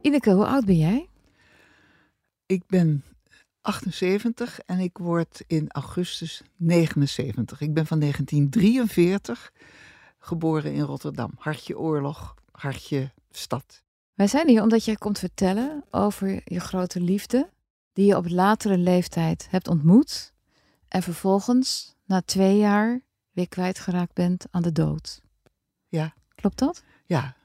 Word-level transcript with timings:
Ineke, 0.00 0.32
hoe 0.32 0.46
oud 0.46 0.64
ben 0.64 0.76
jij? 0.76 1.08
Ik 2.46 2.66
ben 2.66 3.04
78 3.60 4.60
en 4.60 4.78
ik 4.78 4.98
word 4.98 5.44
in 5.46 5.70
augustus 5.70 6.42
79. 6.56 7.60
Ik 7.60 7.74
ben 7.74 7.86
van 7.86 8.00
1943, 8.00 9.52
geboren 10.18 10.72
in 10.72 10.82
Rotterdam. 10.82 11.30
Hartje 11.38 11.78
oorlog, 11.78 12.34
hartje 12.52 13.12
stad. 13.30 13.82
Wij 14.14 14.26
zijn 14.26 14.48
hier 14.48 14.62
omdat 14.62 14.84
jij 14.84 14.94
komt 14.94 15.18
vertellen 15.18 15.84
over 15.90 16.40
je 16.44 16.60
grote 16.60 17.00
liefde, 17.00 17.50
die 17.92 18.06
je 18.06 18.16
op 18.16 18.28
latere 18.28 18.78
leeftijd 18.78 19.46
hebt 19.50 19.68
ontmoet 19.68 20.32
en 20.88 21.02
vervolgens 21.02 21.94
na 22.04 22.22
twee 22.22 22.58
jaar 22.58 23.00
weer 23.30 23.48
kwijtgeraakt 23.48 24.14
bent 24.14 24.46
aan 24.50 24.62
de 24.62 24.72
dood. 24.72 25.22
Ja. 25.88 26.14
Klopt 26.34 26.58
dat? 26.58 26.82
Ja. 27.06 27.36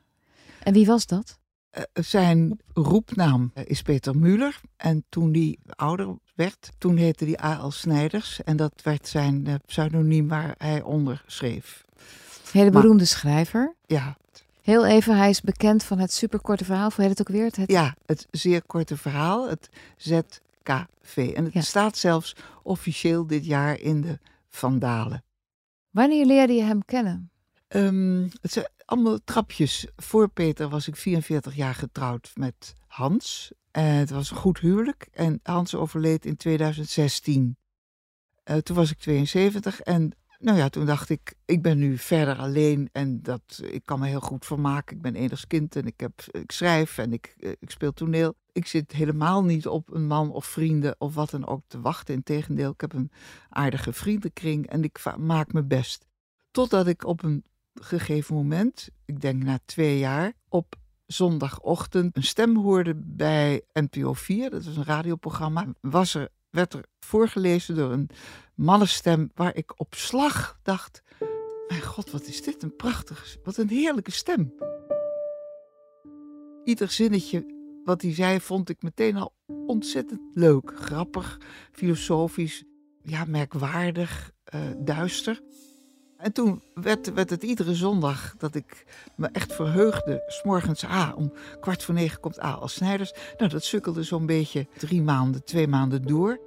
En 0.64 0.74
wie 0.74 0.86
was 0.86 1.06
dat? 1.06 1.40
Uh, 1.78 1.84
zijn 1.94 2.60
roepnaam 2.74 3.52
is 3.54 3.82
Peter 3.82 4.18
Muller. 4.18 4.62
En 4.78 5.06
toen 5.10 5.34
hij 5.34 5.58
ouder 5.76 6.18
werd, 6.36 6.72
toen 6.78 6.98
heette 6.98 7.26
hij 7.26 7.44
A.L. 7.44 7.72
Snijders. 7.72 8.44
En 8.44 8.58
dat 8.58 8.74
werd 8.84 9.08
zijn 9.08 9.46
uh, 9.48 9.54
pseudoniem 9.66 10.28
waar 10.28 10.56
hij 10.58 10.82
onder 10.82 11.24
schreef. 11.28 11.86
Hele 12.52 12.70
beroemde 12.70 12.96
maar, 12.96 13.06
schrijver. 13.06 13.76
Ja. 13.86 14.18
Heel 14.62 14.86
even, 14.86 15.18
hij 15.18 15.30
is 15.30 15.42
bekend 15.42 15.84
van 15.84 16.00
het 16.00 16.14
superkorte 16.14 16.66
verhaal. 16.66 16.92
Hoe 16.96 17.06
heet 17.06 17.18
het 17.18 17.28
ook 17.28 17.36
weer? 17.36 17.46
Het... 17.46 17.72
Ja, 17.72 17.96
het 18.06 18.28
zeer 18.32 18.64
korte 18.64 18.98
verhaal. 18.98 19.50
Het 19.50 19.70
ZKV. 19.98 21.34
En 21.36 21.44
het 21.44 21.54
ja. 21.54 21.62
staat 21.62 21.98
zelfs 21.98 22.36
officieel 22.64 23.28
dit 23.28 23.46
jaar 23.46 23.80
in 23.80 24.02
de 24.02 24.20
Vandalen. 24.50 25.24
Wanneer 25.90 26.26
leerde 26.26 26.54
je 26.54 26.64
hem 26.64 26.86
kennen? 26.86 27.30
Um, 27.68 28.30
het 28.42 28.70
allemaal 28.86 29.20
trapjes. 29.24 29.88
Voor 29.96 30.30
Peter 30.30 30.70
was 30.70 30.88
ik 30.88 30.96
44 30.96 31.56
jaar 31.56 31.76
getrouwd 31.76 32.32
met 32.36 32.76
Hans. 32.88 33.52
Het 33.72 34.10
was 34.10 34.32
een 34.32 34.38
goed 34.38 34.60
huwelijk. 34.60 35.08
En 35.12 35.40
Hans 35.44 35.76
overleed 35.76 36.26
in 36.26 36.38
2016. 36.38 37.58
Uh, 38.46 38.58
toen 38.58 38.76
was 38.76 38.92
ik 38.92 38.98
72 38.98 39.82
en 39.82 40.14
nou 40.40 40.58
ja, 40.58 40.70
toen 40.70 40.86
dacht 40.86 41.10
ik, 41.10 41.34
ik 41.46 41.62
ben 41.62 41.78
nu 41.78 41.98
verder 41.98 42.38
alleen 42.38 42.90
en 42.92 43.22
dat, 43.22 43.62
ik 43.64 43.86
kan 43.86 44.00
me 44.00 44.08
heel 44.08 44.20
goed 44.20 44.46
vermaken. 44.46 44.96
Ik 44.96 45.02
ben 45.02 45.16
enigszins 45.16 45.48
kind 45.48 45.76
en 45.76 45.86
ik, 45.86 46.00
heb, 46.00 46.22
ik 46.32 46.52
schrijf 46.52 46.98
en 46.98 47.14
ik, 47.14 47.36
eh, 47.40 47.52
ik 47.60 47.72
speel 47.72 47.94
toneel. 47.94 48.36
Ik 48.52 48.68
zit 48.68 48.92
helemaal 48.92 49.44
niet 49.44 49.68
op 49.68 49.94
een 49.94 50.08
man 50.08 50.32
of 50.32 50.46
vrienden 50.46 50.96
of 50.98 51.16
wat 51.16 51.30
dan 51.30 51.48
ook 51.48 51.62
te 51.68 51.82
wachten. 51.82 52.14
Integendeel, 52.16 52.72
ik 52.72 52.82
heb 52.82 52.94
een 52.94 53.12
aardige 53.50 53.94
vriendenkring 53.94 54.68
en 54.68 54.84
ik 54.84 55.04
maak 55.18 55.54
me 55.54 55.64
best. 55.64 56.06
Totdat 56.52 56.88
ik 56.88 57.06
op 57.06 57.24
een 57.24 57.44
gegeven 57.82 58.36
moment, 58.36 58.90
ik 59.06 59.22
denk 59.22 59.44
na 59.44 59.60
twee 59.66 60.00
jaar, 60.00 60.34
op 60.50 60.76
zondagochtend 61.06 62.16
een 62.16 62.24
stem 62.24 62.58
hoorde 62.58 62.96
bij 62.96 63.62
NPO 63.74 64.14
4. 64.14 64.50
Dat 64.50 64.66
was 64.66 64.78
een 64.78 64.84
radioprogramma. 64.84 65.68
Was 65.82 66.14
er, 66.14 66.30
werd 66.50 66.74
er 66.74 66.86
voorgelezen 67.00 67.76
door 67.76 67.92
een 67.92 68.10
mannenstem 68.56 69.32
waar 69.36 69.56
ik 69.56 69.80
op 69.80 69.94
slag 69.94 70.60
dacht... 70.64 71.04
Mijn 71.68 71.82
god, 71.82 72.12
wat 72.12 72.28
is 72.28 72.42
dit 72.42 72.64
een 72.64 72.76
prachtige, 72.76 73.40
wat 73.44 73.58
een 73.58 73.70
heerlijke 73.70 74.12
stem. 74.12 74.54
Ieder 76.64 76.92
zinnetje 76.92 77.46
wat 77.84 78.02
hij 78.02 78.14
zei 78.14 78.40
vond 78.40 78.70
ik 78.70 78.82
meteen 78.82 79.16
al 79.16 79.34
ontzettend 79.48 80.22
leuk. 80.34 80.72
Grappig, 80.76 81.40
filosofisch, 81.72 82.64
ja, 83.02 83.26
merkwaardig, 83.26 84.32
uh, 84.56 84.62
duister. 84.78 85.42
En 86.18 86.32
toen 86.32 86.62
werd, 86.74 87.14
werd 87.14 87.30
het 87.30 87.44
iedere 87.44 87.76
zondag 87.76 88.36
dat 88.38 88.56
ik 88.56 88.86
me 89.16 89.30
echt 89.32 89.54
verheugde. 89.54 90.24
S'morgens, 90.28 90.86
ah, 90.86 91.12
om 91.16 91.34
kwart 91.60 91.84
voor 91.84 91.94
negen 91.94 92.20
komt 92.20 92.44
A 92.44 92.52
als 92.52 92.74
Snijders. 92.74 93.14
Nou, 93.38 93.50
dat 93.50 93.64
sukkelde 93.64 94.04
zo'n 94.04 94.26
beetje 94.26 94.68
drie 94.78 95.02
maanden, 95.02 95.44
twee 95.44 95.68
maanden 95.68 96.02
door. 96.02 96.40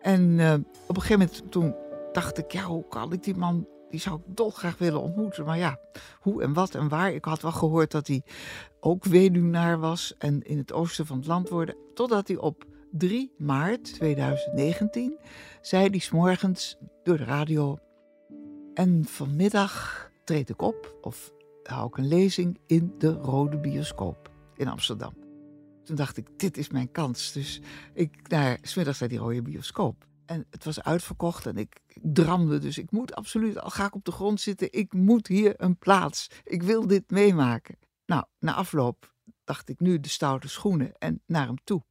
En 0.00 0.38
uh, 0.38 0.52
op 0.86 0.96
een 0.96 1.02
gegeven 1.02 1.18
moment 1.18 1.50
toen 1.50 1.74
dacht 2.12 2.38
ik, 2.38 2.52
ja, 2.52 2.62
hoe 2.62 2.88
kan 2.88 3.12
ik 3.12 3.22
die 3.22 3.34
man, 3.34 3.66
die 3.90 4.00
zou 4.00 4.16
ik 4.16 4.36
dolgraag 4.36 4.78
willen 4.78 5.00
ontmoeten. 5.00 5.44
Maar 5.44 5.58
ja, 5.58 5.78
hoe 6.20 6.42
en 6.42 6.52
wat 6.52 6.74
en 6.74 6.88
waar. 6.88 7.12
Ik 7.12 7.24
had 7.24 7.42
wel 7.42 7.52
gehoord 7.52 7.90
dat 7.90 8.06
hij 8.06 8.22
ook 8.80 9.04
weduwnaar 9.04 9.78
was 9.78 10.14
en 10.18 10.42
in 10.42 10.58
het 10.58 10.72
oosten 10.72 11.06
van 11.06 11.16
het 11.16 11.26
land 11.26 11.48
worden. 11.48 11.76
Totdat 11.94 12.28
hij 12.28 12.36
op 12.36 12.64
3 12.90 13.32
maart 13.38 13.94
2019 13.94 15.18
zei 15.60 15.88
hij 15.88 15.98
s'morgens 15.98 16.76
door 17.02 17.16
de 17.16 17.24
radio 17.24 17.78
en 18.74 19.04
vanmiddag 19.04 20.10
treed 20.24 20.48
ik 20.48 20.62
op 20.62 20.96
of 21.00 21.32
hou 21.62 21.86
ik 21.86 21.96
een 21.96 22.08
lezing 22.08 22.58
in 22.66 22.94
de 22.98 23.12
Rode 23.12 23.58
Bioscoop 23.58 24.30
in 24.56 24.68
Amsterdam. 24.68 25.14
Toen 25.84 25.96
dacht 25.96 26.16
ik, 26.16 26.26
dit 26.36 26.56
is 26.56 26.68
mijn 26.68 26.90
kans. 26.90 27.32
Dus 27.32 27.60
ik 27.94 28.28
naar 28.28 28.58
smiddags 28.62 28.98
naar 28.98 29.08
die 29.08 29.18
Rode 29.18 29.42
Bioscoop. 29.42 30.06
En 30.26 30.46
het 30.50 30.64
was 30.64 30.82
uitverkocht 30.82 31.46
en 31.46 31.56
ik, 31.56 31.80
ik 31.86 32.02
dramde. 32.02 32.58
Dus 32.58 32.78
ik 32.78 32.90
moet 32.90 33.14
absoluut, 33.14 33.58
al 33.58 33.70
ga 33.70 33.86
ik 33.86 33.94
op 33.94 34.04
de 34.04 34.12
grond 34.12 34.40
zitten, 34.40 34.72
ik 34.72 34.92
moet 34.92 35.26
hier 35.26 35.54
een 35.56 35.78
plaats. 35.78 36.26
Ik 36.44 36.62
wil 36.62 36.86
dit 36.86 37.10
meemaken. 37.10 37.78
Nou, 38.06 38.24
na 38.38 38.54
afloop 38.54 39.14
dacht 39.44 39.68
ik 39.68 39.80
nu 39.80 40.00
de 40.00 40.08
stoute 40.08 40.48
schoenen 40.48 40.92
en 40.98 41.22
naar 41.26 41.46
hem 41.46 41.64
toe. 41.64 41.82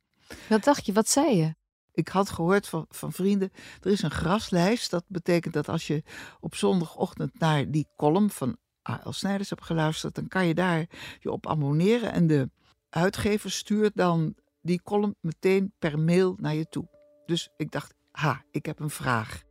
Wat 0.50 0.64
dacht 0.64 0.86
je? 0.86 0.94
Wat 0.94 1.10
zei 1.10 1.36
je? 1.36 1.56
Ik 1.94 2.08
had 2.08 2.30
gehoord 2.30 2.68
van, 2.68 2.86
van 2.90 3.12
vrienden, 3.12 3.52
er 3.82 3.92
is 3.92 4.02
een 4.02 4.12
graslijst. 4.12 4.92
Dat 4.92 5.04
betekent 5.08 5.54
dat 5.54 5.70
als 5.70 5.88
je 5.88 6.04
op 6.40 6.56
zondagochtend 6.56 7.40
naar 7.40 7.72
die 7.72 7.88
column 7.98 8.30
van 8.30 8.58
A.L. 8.90 9.12
Snijders 9.12 9.50
hebt 9.50 9.64
geluisterd, 9.64 10.16
dan 10.16 10.28
kan 10.28 10.48
je 10.48 10.54
daar 10.54 10.86
je 11.20 11.32
op 11.32 11.48
abonneren. 11.48 12.12
En 12.12 12.28
de 12.28 12.50
uitgever 12.90 13.52
stuurt 13.52 13.96
dan 13.96 14.36
die 14.62 14.82
column 14.82 15.16
meteen 15.20 15.74
per 15.80 16.00
mail 16.00 16.36
naar 16.40 16.56
je 16.56 16.70
toe. 16.70 16.88
Dus 17.26 17.50
ik 17.58 17.72
dacht, 17.72 17.94
ha, 18.12 18.44
ik 18.52 18.66
heb 18.66 18.80
een 18.80 18.90
vraag. 18.90 19.44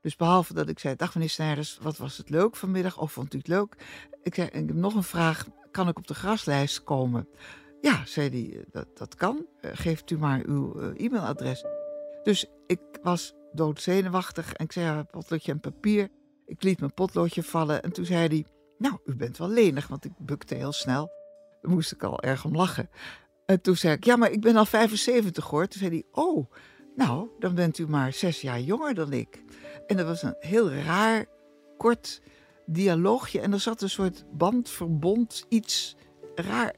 Dus 0.00 0.16
behalve 0.16 0.54
dat 0.54 0.68
ik 0.68 0.78
zei, 0.78 0.96
dag 0.96 1.14
meneer 1.14 1.30
Snijders, 1.30 1.78
wat 1.82 1.96
was 1.96 2.16
het 2.16 2.30
leuk 2.30 2.56
vanmiddag? 2.56 2.98
Of 2.98 3.12
vond 3.12 3.34
u 3.34 3.38
het 3.38 3.48
leuk? 3.48 3.76
Ik 4.22 4.34
zei, 4.34 4.46
ik 4.46 4.54
heb 4.54 4.72
nog 4.72 4.94
een 4.94 5.02
vraag, 5.02 5.46
kan 5.70 5.88
ik 5.88 5.98
op 5.98 6.06
de 6.06 6.14
graslijst 6.14 6.84
komen? 6.84 7.28
Ja, 7.84 8.02
zei 8.06 8.28
hij, 8.28 8.60
eh, 8.60 8.66
dat, 8.70 8.98
dat 8.98 9.14
kan. 9.14 9.46
Eh, 9.60 9.70
geeft 9.74 10.10
u 10.10 10.18
maar 10.18 10.42
uw 10.46 10.80
uh, 10.80 11.04
e-mailadres. 11.04 11.64
Dus 12.22 12.46
ik 12.66 12.80
was 13.02 13.34
doodzenuwachtig 13.52 14.52
en 14.52 14.64
ik 14.64 14.72
zei, 14.72 14.86
ja, 14.86 15.02
potloodje 15.02 15.52
en 15.52 15.60
papier. 15.60 16.08
Ik 16.46 16.62
liet 16.62 16.80
mijn 16.80 16.94
potloodje 16.94 17.42
vallen 17.42 17.82
en 17.82 17.92
toen 17.92 18.04
zei 18.04 18.26
hij, 18.28 18.46
nou, 18.78 18.98
u 19.04 19.16
bent 19.16 19.36
wel 19.36 19.48
lenig, 19.48 19.88
want 19.88 20.04
ik 20.04 20.12
bukte 20.18 20.54
heel 20.54 20.72
snel. 20.72 21.10
Daar 21.60 21.70
moest 21.72 21.92
ik 21.92 22.02
al 22.02 22.22
erg 22.22 22.44
om 22.44 22.56
lachen. 22.56 22.90
En 23.46 23.60
toen 23.60 23.76
zei 23.76 23.94
ik, 23.94 24.04
ja, 24.04 24.16
maar 24.16 24.30
ik 24.30 24.40
ben 24.40 24.56
al 24.56 24.66
75 24.66 25.46
hoor. 25.46 25.66
Toen 25.66 25.80
zei 25.80 25.90
hij, 25.90 26.22
oh, 26.24 26.50
nou, 26.96 27.28
dan 27.38 27.54
bent 27.54 27.78
u 27.78 27.88
maar 27.88 28.12
zes 28.12 28.40
jaar 28.40 28.60
jonger 28.60 28.94
dan 28.94 29.12
ik. 29.12 29.42
En 29.86 29.96
dat 29.96 30.06
was 30.06 30.22
een 30.22 30.36
heel 30.38 30.70
raar, 30.72 31.26
kort 31.76 32.22
dialoogje. 32.66 33.40
En 33.40 33.52
er 33.52 33.60
zat 33.60 33.82
een 33.82 33.90
soort 33.90 34.24
bandverbond, 34.32 35.44
iets 35.48 35.96
raar 36.34 36.74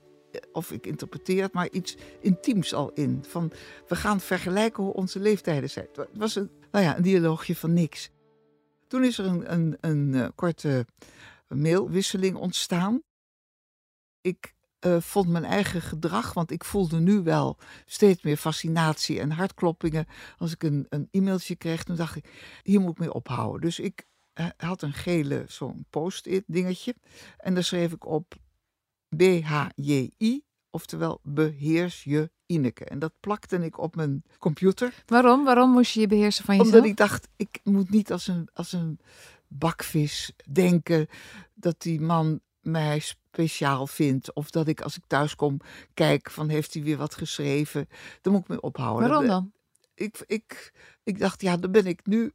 of 0.53 0.73
ik 0.73 0.87
interpreteer 0.87 1.43
het, 1.43 1.53
maar 1.53 1.71
iets 1.71 1.97
intiems 2.21 2.75
al 2.75 2.91
in. 2.93 3.25
Van 3.29 3.53
we 3.89 3.97
gaan 3.97 4.21
vergelijken 4.21 4.83
hoe 4.83 4.93
onze 4.93 5.21
leeftijden 5.21 5.71
zijn. 5.71 5.87
Het 5.95 6.09
was 6.13 6.35
een, 6.35 6.51
nou 6.71 6.85
ja, 6.85 6.97
een 6.97 7.03
dialoogje 7.03 7.57
van 7.57 7.73
niks. 7.73 8.11
Toen 8.89 9.05
is 9.05 9.19
er 9.19 9.27
een, 9.27 9.53
een, 9.53 9.77
een, 9.81 10.13
uh, 10.13 10.29
korte 10.35 10.87
mailwisseling 11.49 12.37
ontstaan. 12.37 13.03
Ik 14.21 14.55
eh, 14.79 15.01
vond 15.01 15.29
mijn 15.29 15.45
eigen 15.45 15.81
gedrag, 15.81 16.33
want 16.33 16.51
ik 16.51 16.65
voelde 16.65 17.01
nu 17.01 17.23
wel 17.23 17.59
steeds 17.87 18.23
meer 18.23 18.37
fascinatie 18.37 19.21
en 19.21 19.31
hartkloppingen. 19.31 20.07
Als 20.39 20.53
ik 20.53 20.63
een, 20.63 20.87
een 20.89 21.09
e-mailtje 21.11 21.57
kreeg, 21.57 21.85
dan 21.85 21.97
dacht 21.97 22.17
ik, 22.17 22.61
hier 22.63 22.81
moet 22.81 22.91
ik 22.91 22.99
mee 22.99 23.13
ophouden. 23.13 23.61
Dus 23.61 23.79
ik 23.79 24.07
eh, 24.33 24.47
had 24.57 24.83
een 24.83 24.93
gele, 24.93 25.45
zo'n 25.49 25.87
post-it 25.91 26.45
dingetje. 26.47 26.95
En 27.39 27.55
daar 27.55 27.65
schreef 27.65 27.93
ik 27.93 28.07
op 28.07 28.35
BHJI, 29.17 30.45
oftewel 30.71 31.21
beheers 31.23 32.05
je 32.05 32.31
Ineke. 32.47 32.85
En 32.85 32.99
dat 32.99 33.13
plakte 33.21 33.57
ik 33.57 33.79
op 33.79 33.97
mijn 33.97 34.25
computer. 34.39 35.03
Waarom? 35.07 35.45
Waarom 35.45 35.71
moest 35.71 35.93
je 35.93 36.01
je 36.01 36.07
beheersen 36.07 36.45
van 36.45 36.57
jezelf? 36.57 36.75
Omdat 36.75 36.91
ik 36.91 36.97
dacht, 36.97 37.29
ik 37.37 37.61
moet 37.65 37.91
niet 37.91 38.13
als 38.13 38.27
een, 38.27 38.49
als 38.53 38.73
een 38.73 38.99
bakvis 39.49 40.33
denken 40.51 41.07
dat 41.55 41.83
die 41.83 42.01
man 42.01 42.41
mij 42.61 42.99
speciaal 42.99 43.87
vindt. 43.87 44.33
Of 44.33 44.51
dat 44.51 44.69
ik 44.69 44.81
als 44.81 44.97
ik 44.97 45.03
thuis 45.07 45.35
kom 45.35 45.61
kijk 45.95 46.31
van 46.31 46.49
heeft 46.49 46.75
hij 46.75 46.83
weer 46.83 46.97
wat 46.97 47.15
geschreven. 47.15 47.89
Dan 48.21 48.33
moet 48.33 48.43
ik 48.43 48.49
me 48.49 48.61
ophouden. 48.61 49.09
Waarom 49.09 49.27
dan? 49.27 49.53
Ik, 49.95 50.25
ik, 50.27 50.73
ik 51.03 51.19
dacht, 51.19 51.41
ja, 51.43 51.57
dan 51.57 51.73
ben 51.73 51.87
ik 51.87 52.07
nu. 52.07 52.33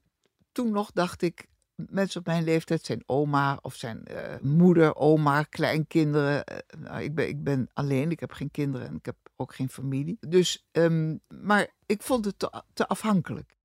Toen 0.52 0.72
nog 0.72 0.92
dacht 0.92 1.22
ik, 1.22 1.48
mensen 1.90 2.20
op 2.20 2.26
mijn 2.26 2.44
leeftijd 2.44 2.86
zijn 2.86 3.04
oma 3.06 3.60
of 3.62 3.76
zijn 3.76 4.04
uh, 4.12 4.40
moeder, 4.42 4.96
oma, 4.96 5.44
kleinkinderen. 5.44 6.44
Uh, 6.52 6.80
nou, 6.82 7.02
ik, 7.02 7.16
ben, 7.16 7.28
ik 7.28 7.44
ben 7.44 7.70
alleen, 7.74 8.12
ik 8.12 8.20
heb 8.20 8.32
geen 8.32 8.52
kinderen 8.52 8.88
en 8.88 8.96
ik 8.96 9.06
heb 9.06 9.16
ook 9.36 9.56
geen 9.56 9.70
familie. 9.70 10.18
Dus, 10.20 10.66
um, 10.72 11.20
maar 11.28 11.68
ik 11.86 12.02
vond 12.02 12.26
het 12.26 12.40
te, 12.40 12.64
te 12.74 12.88
afhankelijk. 12.88 13.58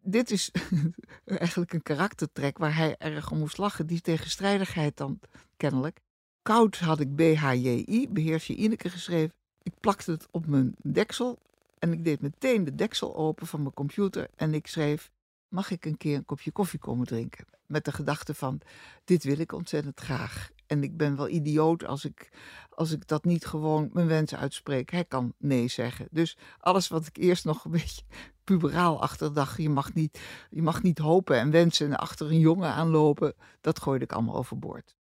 Dit 0.00 0.30
is 0.30 0.50
eigenlijk 1.24 1.72
een 1.72 1.82
karaktertrek 1.82 2.58
waar 2.58 2.76
hij 2.76 2.96
erg 2.98 3.30
om 3.30 3.38
moest 3.38 3.58
lachen. 3.58 3.86
Die 3.86 4.00
tegenstrijdigheid 4.00 4.96
dan, 4.96 5.20
kennelijk. 5.56 6.00
Koud 6.42 6.78
had 6.78 7.00
ik 7.00 7.16
BHJI, 7.16 8.08
beheers 8.10 8.46
je 8.46 8.54
Ineke, 8.54 8.90
geschreven. 8.90 9.34
Ik 9.62 9.72
plakte 9.80 10.10
het 10.10 10.26
op 10.30 10.46
mijn 10.46 10.74
deksel 10.82 11.38
en 11.78 11.92
ik 11.92 12.04
deed 12.04 12.20
meteen 12.20 12.64
de 12.64 12.74
deksel 12.74 13.16
open 13.16 13.46
van 13.46 13.62
mijn 13.62 13.74
computer 13.74 14.28
en 14.36 14.54
ik 14.54 14.66
schreef 14.66 15.10
mag 15.54 15.70
ik 15.70 15.84
een 15.84 15.96
keer 15.96 16.16
een 16.16 16.24
kopje 16.24 16.50
koffie 16.50 16.78
komen 16.78 17.06
drinken? 17.06 17.44
Met 17.66 17.84
de 17.84 17.92
gedachte 17.92 18.34
van, 18.34 18.60
dit 19.04 19.24
wil 19.24 19.38
ik 19.38 19.52
ontzettend 19.52 20.00
graag. 20.00 20.50
En 20.66 20.82
ik 20.82 20.96
ben 20.96 21.16
wel 21.16 21.28
idioot 21.28 21.84
als 21.84 22.04
ik, 22.04 22.30
als 22.70 22.90
ik 22.90 23.08
dat 23.08 23.24
niet 23.24 23.46
gewoon 23.46 23.90
mijn 23.92 24.06
wens 24.06 24.34
uitspreek. 24.34 24.90
Hij 24.90 25.04
kan 25.04 25.34
nee 25.38 25.68
zeggen. 25.68 26.08
Dus 26.10 26.36
alles 26.58 26.88
wat 26.88 27.06
ik 27.06 27.16
eerst 27.16 27.44
nog 27.44 27.64
een 27.64 27.70
beetje 27.80 28.02
puberaal 28.44 29.02
achterdacht, 29.02 29.62
je 29.62 29.68
mag 29.68 29.94
niet, 29.94 30.20
je 30.50 30.62
mag 30.62 30.82
niet 30.82 30.98
hopen 30.98 31.36
en 31.38 31.50
wensen 31.50 31.86
en 31.86 31.96
achter 31.96 32.26
een 32.26 32.38
jongen 32.38 32.70
aanlopen, 32.70 33.34
dat 33.60 33.80
gooide 33.80 34.04
ik 34.04 34.12
allemaal 34.12 34.36
overboord. 34.36 34.96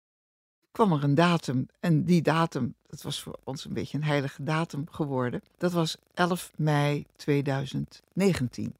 Kwam 0.72 0.92
er 0.92 1.04
een 1.04 1.16
datum 1.16 1.68
en 1.80 2.04
die 2.04 2.22
datum, 2.22 2.76
dat 2.88 3.02
was 3.02 3.22
voor 3.22 3.40
ons 3.44 3.66
een 3.66 3.74
beetje 3.74 3.98
een 3.98 4.04
heilige 4.04 4.44
datum 4.44 4.88
geworden. 4.92 5.42
Dat 5.58 5.72
was 5.72 5.98
11 6.14 6.52
mei 6.56 7.06
2019. 7.16 8.76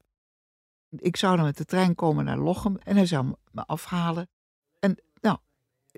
Ik 0.96 1.16
zou 1.16 1.36
dan 1.36 1.44
met 1.44 1.56
de 1.56 1.64
trein 1.64 1.94
komen 1.94 2.24
naar 2.24 2.38
Lochem 2.38 2.76
en 2.76 2.96
hij 2.96 3.06
zou 3.06 3.34
me 3.50 3.66
afhalen. 3.66 4.28
En 4.78 5.02
nou, 5.20 5.38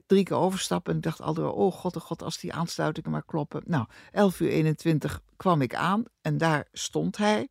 drie 0.07 0.25
keer 0.25 0.37
overstappen 0.37 0.93
en 0.93 0.99
ik 0.99 1.05
dacht 1.05 1.21
altijd, 1.21 1.47
oh 1.47 1.73
god, 1.73 1.97
oh 1.97 2.03
god, 2.03 2.23
als 2.23 2.39
die 2.39 2.53
aansluitingen 2.53 3.11
maar 3.11 3.25
kloppen. 3.25 3.63
Nou, 3.67 3.87
11 4.11 4.41
uur 4.41 4.49
21 4.49 5.23
kwam 5.37 5.61
ik 5.61 5.75
aan 5.75 6.05
en 6.21 6.39
daar 6.39 6.69
stond 6.73 7.17
hij. 7.17 7.49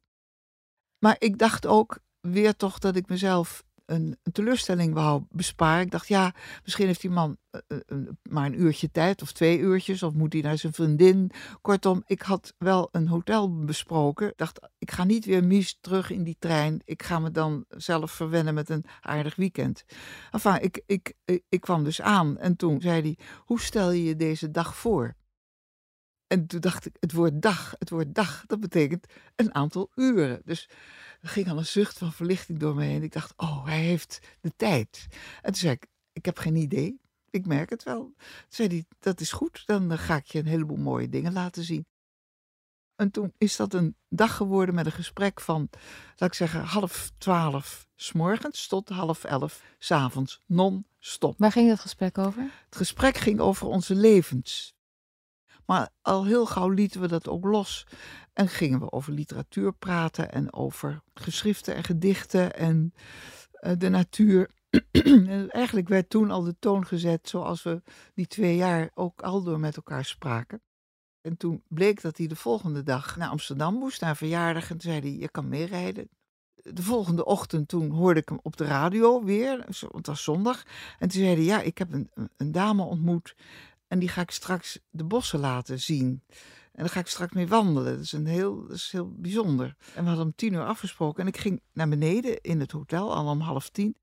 Maar 0.99 1.15
ik 1.19 1.37
dacht 1.37 1.67
ook 1.67 1.99
weer 2.19 2.55
toch 2.55 2.79
dat 2.79 2.95
ik 2.95 3.07
mezelf 3.07 3.63
een, 3.91 4.17
een, 4.23 4.31
teleurstelling 4.31 4.93
wou 4.93 5.23
besparen. 5.29 5.85
Ik 5.85 5.91
dacht, 5.91 6.07
ja, 6.07 6.33
misschien 6.63 6.85
heeft 6.85 7.01
die 7.01 7.09
man 7.09 7.37
uh, 7.51 7.79
uh, 7.87 8.07
maar 8.29 8.45
een 8.45 8.61
uurtje 8.61 8.91
tijd 8.91 9.21
of 9.21 9.31
twee 9.31 9.59
uurtjes, 9.59 10.03
of 10.03 10.13
moet 10.13 10.33
hij 10.33 10.41
naar 10.41 10.57
zijn 10.57 10.73
vriendin. 10.73 11.31
Kortom, 11.61 12.03
ik 12.05 12.21
had 12.21 12.53
wel 12.57 12.89
een 12.91 13.07
hotel 13.07 13.65
besproken. 13.65 14.27
Ik 14.27 14.37
dacht, 14.37 14.59
ik 14.77 14.91
ga 14.91 15.03
niet 15.03 15.25
weer 15.25 15.43
mies 15.43 15.77
terug 15.81 16.09
in 16.09 16.23
die 16.23 16.35
trein. 16.39 16.81
Ik 16.85 17.03
ga 17.03 17.19
me 17.19 17.31
dan 17.31 17.65
zelf 17.69 18.11
verwennen 18.11 18.53
met 18.53 18.69
een 18.69 18.85
aardig 19.01 19.35
weekend. 19.35 19.83
Enfin, 20.31 20.61
ik, 20.61 20.83
ik, 20.85 21.13
ik, 21.25 21.43
ik 21.49 21.61
kwam 21.61 21.83
dus 21.83 22.01
aan 22.01 22.37
en 22.37 22.55
toen 22.55 22.81
zei 22.81 23.01
hij, 23.01 23.17
hoe 23.45 23.61
stel 23.61 23.91
je 23.91 24.03
je 24.03 24.15
deze 24.15 24.51
dag 24.51 24.75
voor? 24.75 25.15
En 26.31 26.47
toen 26.47 26.59
dacht 26.59 26.85
ik, 26.85 26.95
het 26.99 27.11
woord 27.11 27.41
dag, 27.41 27.75
het 27.79 27.89
woord 27.89 28.15
dag, 28.15 28.43
dat 28.47 28.59
betekent 28.59 29.05
een 29.35 29.55
aantal 29.55 29.91
uren. 29.95 30.41
Dus 30.45 30.69
er 31.21 31.29
ging 31.29 31.49
al 31.49 31.57
een 31.57 31.65
zucht 31.65 31.97
van 31.97 32.13
verlichting 32.13 32.59
door 32.59 32.75
me 32.75 32.83
heen. 32.83 33.03
Ik 33.03 33.11
dacht, 33.11 33.33
oh, 33.37 33.65
hij 33.65 33.79
heeft 33.79 34.19
de 34.41 34.53
tijd. 34.55 35.07
En 35.41 35.51
toen 35.51 35.61
zei 35.61 35.73
ik, 35.73 35.87
ik 36.13 36.25
heb 36.25 36.37
geen 36.37 36.55
idee. 36.55 36.99
Ik 37.29 37.45
merk 37.45 37.69
het 37.69 37.83
wel. 37.83 37.99
Toen 37.99 38.15
zei 38.49 38.67
hij, 38.67 38.85
dat 38.99 39.19
is 39.19 39.31
goed. 39.31 39.63
Dan 39.65 39.97
ga 39.97 40.15
ik 40.15 40.25
je 40.25 40.39
een 40.39 40.45
heleboel 40.45 40.77
mooie 40.77 41.09
dingen 41.09 41.33
laten 41.33 41.63
zien. 41.63 41.85
En 42.95 43.11
toen 43.11 43.33
is 43.37 43.55
dat 43.55 43.73
een 43.73 43.95
dag 44.09 44.35
geworden 44.35 44.75
met 44.75 44.85
een 44.85 44.91
gesprek 44.91 45.41
van, 45.41 45.69
laat 46.15 46.29
ik 46.29 46.35
zeggen, 46.35 46.63
half 46.63 47.11
twaalf 47.17 47.87
s 47.95 48.11
morgens 48.11 48.67
tot 48.67 48.89
half 48.89 49.23
elf 49.23 49.63
s 49.79 49.91
avonds, 49.91 50.41
non-stop. 50.45 51.35
Waar 51.37 51.51
ging 51.51 51.69
het 51.69 51.79
gesprek 51.79 52.17
over? 52.17 52.41
Het 52.65 52.75
gesprek 52.75 53.17
ging 53.17 53.39
over 53.39 53.67
onze 53.67 53.95
levens. 53.95 54.75
Maar 55.65 55.89
al 56.01 56.25
heel 56.25 56.45
gauw 56.45 56.69
lieten 56.69 57.01
we 57.01 57.07
dat 57.07 57.27
ook 57.27 57.45
los. 57.45 57.87
En 58.41 58.47
gingen 58.47 58.79
we 58.79 58.91
over 58.91 59.13
literatuur 59.13 59.73
praten 59.73 60.31
en 60.31 60.53
over 60.53 61.01
geschriften 61.13 61.75
en 61.75 61.83
gedichten 61.83 62.55
en 62.55 62.93
uh, 63.61 63.71
de 63.77 63.89
natuur. 63.89 64.49
en 64.91 65.49
eigenlijk 65.49 65.87
werd 65.87 66.09
toen 66.09 66.31
al 66.31 66.43
de 66.43 66.55
toon 66.59 66.85
gezet 66.85 67.29
zoals 67.29 67.63
we 67.63 67.81
die 68.13 68.27
twee 68.27 68.55
jaar 68.55 68.91
ook 68.93 69.21
al 69.21 69.43
door 69.43 69.59
met 69.59 69.75
elkaar 69.75 70.05
spraken. 70.05 70.61
En 71.21 71.37
toen 71.37 71.63
bleek 71.67 72.01
dat 72.01 72.17
hij 72.17 72.27
de 72.27 72.35
volgende 72.35 72.83
dag 72.83 73.17
naar 73.17 73.29
Amsterdam 73.29 73.73
moest, 73.73 74.01
naar 74.01 74.15
verjaardag. 74.15 74.69
En 74.69 74.77
toen 74.77 74.91
zei 74.91 74.99
hij, 74.99 75.19
je 75.19 75.29
kan 75.29 75.49
meerijden. 75.49 76.09
De 76.55 76.83
volgende 76.83 77.25
ochtend 77.25 77.67
toen 77.67 77.89
hoorde 77.89 78.19
ik 78.19 78.29
hem 78.29 78.39
op 78.41 78.57
de 78.57 78.65
radio 78.65 79.23
weer, 79.23 79.57
want 79.57 79.81
het 79.95 80.07
was 80.07 80.23
zondag. 80.23 80.63
En 80.99 81.09
toen 81.09 81.21
zei 81.21 81.35
hij, 81.35 81.43
ja, 81.43 81.61
ik 81.61 81.77
heb 81.77 81.93
een, 81.93 82.09
een 82.37 82.51
dame 82.51 82.83
ontmoet 82.83 83.35
en 83.87 83.99
die 83.99 84.09
ga 84.09 84.21
ik 84.21 84.31
straks 84.31 84.79
de 84.89 85.03
bossen 85.03 85.39
laten 85.39 85.79
zien. 85.79 86.23
En 86.71 86.83
daar 86.83 86.89
ga 86.89 86.99
ik 86.99 87.07
straks 87.07 87.33
mee 87.33 87.47
wandelen. 87.47 87.93
Dat 87.93 88.03
is, 88.03 88.11
een 88.11 88.25
heel, 88.25 88.67
dat 88.67 88.75
is 88.75 88.91
heel 88.91 89.11
bijzonder. 89.11 89.75
En 89.93 90.01
we 90.01 90.07
hadden 90.07 90.25
om 90.25 90.35
tien 90.35 90.53
uur 90.53 90.65
afgesproken. 90.65 91.21
En 91.21 91.27
ik 91.27 91.37
ging 91.37 91.61
naar 91.73 91.89
beneden 91.89 92.41
in 92.41 92.59
het 92.59 92.71
hotel, 92.71 93.15
al 93.15 93.27
om 93.27 93.39
half 93.39 93.69
tien. 93.69 93.95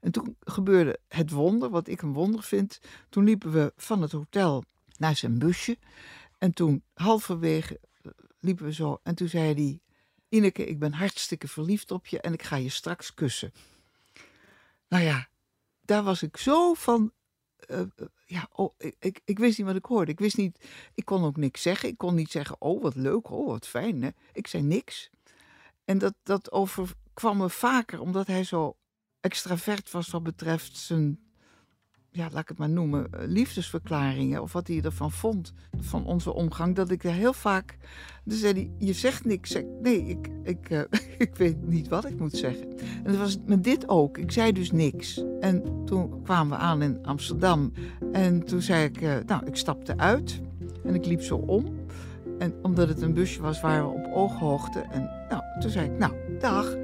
En 0.00 0.12
toen 0.12 0.36
gebeurde 0.40 0.98
het 1.08 1.30
wonder, 1.30 1.70
wat 1.70 1.88
ik 1.88 2.02
een 2.02 2.12
wonder 2.12 2.42
vind. 2.42 2.80
Toen 3.08 3.24
liepen 3.24 3.52
we 3.52 3.72
van 3.76 4.02
het 4.02 4.12
hotel 4.12 4.64
naar 4.98 5.16
zijn 5.16 5.38
busje. 5.38 5.78
En 6.38 6.52
toen 6.52 6.82
halverwege 6.94 7.80
liepen 8.40 8.64
we 8.64 8.72
zo. 8.72 9.00
En 9.02 9.14
toen 9.14 9.28
zei 9.28 9.54
hij, 9.54 9.80
Ineke, 10.28 10.64
ik 10.64 10.78
ben 10.78 10.92
hartstikke 10.92 11.48
verliefd 11.48 11.90
op 11.90 12.06
je 12.06 12.20
en 12.20 12.32
ik 12.32 12.42
ga 12.42 12.56
je 12.56 12.68
straks 12.68 13.14
kussen. 13.14 13.52
Nou 14.88 15.04
ja, 15.04 15.28
daar 15.80 16.02
was 16.02 16.22
ik 16.22 16.36
zo 16.36 16.74
van 16.74 17.12
uh, 17.70 17.80
ja, 18.26 18.48
oh, 18.52 18.74
ik, 18.98 19.20
ik 19.24 19.38
wist 19.38 19.58
niet 19.58 19.66
wat 19.66 19.76
ik 19.76 19.84
hoorde. 19.84 20.12
Ik 20.12 20.18
wist 20.18 20.36
niet, 20.36 20.64
ik 20.94 21.04
kon 21.04 21.24
ook 21.24 21.36
niks 21.36 21.62
zeggen. 21.62 21.88
Ik 21.88 21.98
kon 21.98 22.14
niet 22.14 22.30
zeggen, 22.30 22.56
oh 22.58 22.82
wat 22.82 22.94
leuk, 22.94 23.30
oh 23.30 23.46
wat 23.46 23.66
fijn. 23.66 24.02
Hè? 24.02 24.10
Ik 24.32 24.46
zei 24.46 24.62
niks. 24.62 25.10
En 25.84 25.98
dat, 25.98 26.14
dat 26.22 26.52
overkwam 26.52 27.36
me 27.36 27.50
vaker, 27.50 28.00
omdat 28.00 28.26
hij 28.26 28.44
zo 28.44 28.76
extravert 29.20 29.90
was 29.90 30.08
wat 30.08 30.22
betreft 30.22 30.76
zijn 30.76 31.18
ja, 32.12 32.28
laat 32.32 32.42
ik 32.42 32.48
het 32.48 32.58
maar 32.58 32.70
noemen, 32.70 33.12
eh, 33.12 33.20
liefdesverklaringen 33.26 34.42
of 34.42 34.52
wat 34.52 34.66
hij 34.66 34.82
ervan 34.82 35.12
vond 35.12 35.52
van 35.80 36.06
onze 36.06 36.32
omgang, 36.32 36.76
dat 36.76 36.90
ik 36.90 37.04
er 37.04 37.12
heel 37.12 37.32
vaak. 37.32 37.76
Dan 38.24 38.36
zei 38.36 38.72
Je 38.78 38.92
zegt 38.92 39.24
niks. 39.24 39.54
Nee, 39.80 40.04
ik, 40.04 40.28
ik, 40.42 40.70
uh, 40.70 40.82
ik 41.18 41.36
weet 41.36 41.62
niet 41.62 41.88
wat 41.88 42.04
ik 42.04 42.18
moet 42.18 42.36
zeggen. 42.36 42.68
En 43.02 43.12
dat 43.12 43.20
was 43.20 43.38
met 43.46 43.64
dit 43.64 43.88
ook. 43.88 44.18
Ik 44.18 44.32
zei 44.32 44.52
dus 44.52 44.72
niks. 44.72 45.24
En 45.40 45.62
toen 45.84 46.22
kwamen 46.22 46.58
we 46.58 46.64
aan 46.64 46.82
in 46.82 46.98
Amsterdam. 47.02 47.72
En 48.12 48.44
toen 48.44 48.60
zei 48.60 48.84
ik: 48.84 49.00
uh, 49.00 49.14
Nou, 49.26 49.46
ik 49.46 49.56
stapte 49.56 49.96
uit 49.96 50.40
en 50.84 50.94
ik 50.94 51.06
liep 51.06 51.22
zo 51.22 51.36
om. 51.36 51.64
En 52.38 52.54
omdat 52.62 52.88
het 52.88 53.02
een 53.02 53.14
busje 53.14 53.42
was, 53.42 53.60
waren 53.60 53.84
we 53.84 53.94
op 53.94 54.10
ooghoogte. 54.14 54.84
En 54.90 55.10
nou, 55.28 55.42
toen 55.60 55.70
zei 55.70 55.84
ik: 55.84 55.98
Nou, 55.98 56.12
dag. 56.38 56.76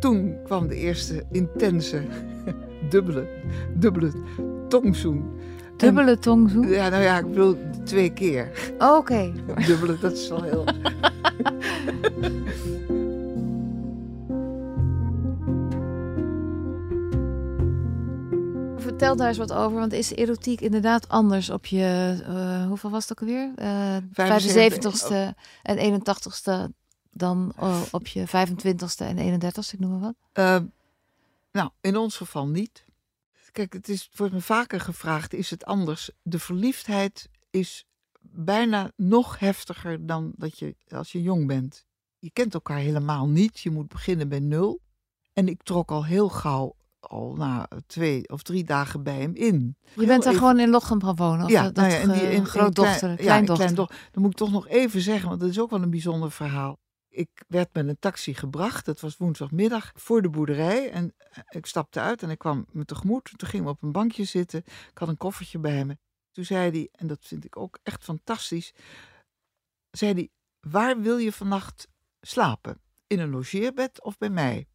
Toen 0.00 0.36
kwam 0.44 0.68
de 0.68 0.76
eerste 0.76 1.24
intense 1.30 2.02
dubbele, 2.90 3.28
dubbele 3.74 4.12
tongzoen. 4.68 5.24
Dubbele 5.76 6.10
en, 6.10 6.20
tongzoen? 6.20 6.68
Ja, 6.68 6.88
nou 6.88 7.02
ja, 7.02 7.18
ik 7.18 7.28
bedoel 7.28 7.56
twee 7.84 8.10
keer. 8.10 8.72
Oh, 8.78 8.96
Oké. 8.96 8.98
Okay. 8.98 9.32
Dubbele, 9.66 9.98
dat 9.98 10.12
is 10.12 10.28
wel 10.28 10.42
heel... 10.42 10.64
Vertel 19.02 19.20
daar 19.20 19.28
eens 19.28 19.48
wat 19.48 19.52
over, 19.52 19.78
want 19.78 19.92
is 19.92 20.14
erotiek 20.14 20.60
inderdaad 20.60 21.08
anders 21.08 21.50
op 21.50 21.66
je, 21.66 22.16
uh, 22.28 22.66
hoeveel 22.66 22.90
was 22.90 23.08
het 23.08 23.12
ook 23.12 23.28
alweer? 23.28 23.52
Uh, 23.56 23.96
75ste 23.96 25.36
en 25.62 26.00
81ste 26.00 26.74
dan 27.10 27.52
uh, 27.60 27.82
op 27.90 28.06
je 28.06 28.26
25ste 28.26 29.06
en 29.06 29.40
31ste, 29.40 29.72
ik 29.72 29.78
noem 29.78 29.90
maar 29.90 30.00
wat? 30.00 30.14
Uh, 30.62 30.68
nou, 31.52 31.70
in 31.80 31.96
ons 31.96 32.16
geval 32.16 32.46
niet. 32.46 32.84
Kijk, 33.52 33.72
het, 33.72 33.88
is, 33.88 34.10
wordt 34.14 34.32
me 34.32 34.40
vaker 34.40 34.80
gevraagd, 34.80 35.32
is 35.32 35.50
het 35.50 35.64
anders? 35.64 36.10
De 36.22 36.38
verliefdheid 36.38 37.28
is 37.50 37.86
bijna 38.20 38.90
nog 38.96 39.38
heftiger 39.38 40.06
dan 40.06 40.32
dat 40.36 40.58
je 40.58 40.76
als 40.88 41.12
je 41.12 41.22
jong 41.22 41.46
bent. 41.46 41.84
Je 42.18 42.30
kent 42.30 42.54
elkaar 42.54 42.78
helemaal 42.78 43.28
niet. 43.28 43.60
Je 43.60 43.70
moet 43.70 43.88
beginnen 43.88 44.28
bij 44.28 44.40
nul. 44.40 44.80
En 45.32 45.48
ik 45.48 45.62
trok 45.62 45.90
al 45.90 46.04
heel 46.04 46.28
gauw, 46.28 46.74
al 47.04 47.34
na 47.36 47.68
twee 47.86 48.28
of 48.28 48.42
drie 48.42 48.64
dagen 48.64 49.02
bij 49.02 49.20
hem 49.20 49.34
in. 49.34 49.76
Je 49.82 49.90
Heel 49.94 50.06
bent 50.06 50.22
daar 50.22 50.32
even- 50.32 50.44
gewoon 50.46 50.60
in 50.60 50.70
Lochem 50.70 51.02
gaan 51.02 51.16
wonen? 51.16 51.44
Of 51.44 51.50
ja, 51.50 51.62
dat, 51.62 51.74
nou 51.74 51.90
ja, 51.90 51.98
en 51.98 52.12
die, 52.12 52.22
in, 52.22 52.30
in 52.30 52.46
grootdochter, 52.46 52.98
klein- 52.98 53.10
ja, 53.10 53.36
in 53.38 53.44
kleindochter? 53.44 53.74
Dan 54.10 54.22
moet 54.22 54.30
ik 54.30 54.36
toch 54.36 54.50
nog 54.50 54.68
even 54.68 55.00
zeggen, 55.00 55.28
want 55.28 55.40
dat 55.40 55.50
is 55.50 55.60
ook 55.60 55.70
wel 55.70 55.82
een 55.82 55.90
bijzonder 55.90 56.30
verhaal. 56.30 56.80
Ik 57.08 57.28
werd 57.48 57.68
met 57.74 57.88
een 57.88 57.98
taxi 57.98 58.34
gebracht, 58.34 58.86
het 58.86 59.00
was 59.00 59.16
woensdagmiddag, 59.16 59.92
voor 59.94 60.22
de 60.22 60.30
boerderij. 60.30 60.90
En 60.90 61.14
eh, 61.18 61.42
ik 61.48 61.66
stapte 61.66 62.00
uit 62.00 62.22
en 62.22 62.30
ik 62.30 62.38
kwam 62.38 62.66
me 62.70 62.84
tegemoet. 62.84 63.32
Toen 63.36 63.48
gingen 63.48 63.66
we 63.66 63.72
op 63.72 63.82
een 63.82 63.92
bankje 63.92 64.24
zitten. 64.24 64.58
Ik 64.66 64.98
had 64.98 65.08
een 65.08 65.16
koffertje 65.16 65.58
bij 65.58 65.84
me. 65.84 65.98
Toen 66.30 66.44
zei 66.44 66.70
hij, 66.70 66.88
en 66.92 67.06
dat 67.06 67.18
vind 67.22 67.44
ik 67.44 67.56
ook 67.56 67.78
echt 67.82 68.04
fantastisch, 68.04 68.72
zei 69.90 70.12
hij, 70.12 70.28
waar 70.60 71.00
wil 71.00 71.16
je 71.16 71.32
vannacht 71.32 71.88
slapen? 72.20 72.80
In 73.06 73.18
een 73.20 73.30
logeerbed 73.30 74.02
of 74.02 74.18
bij 74.18 74.30
mij? 74.30 74.66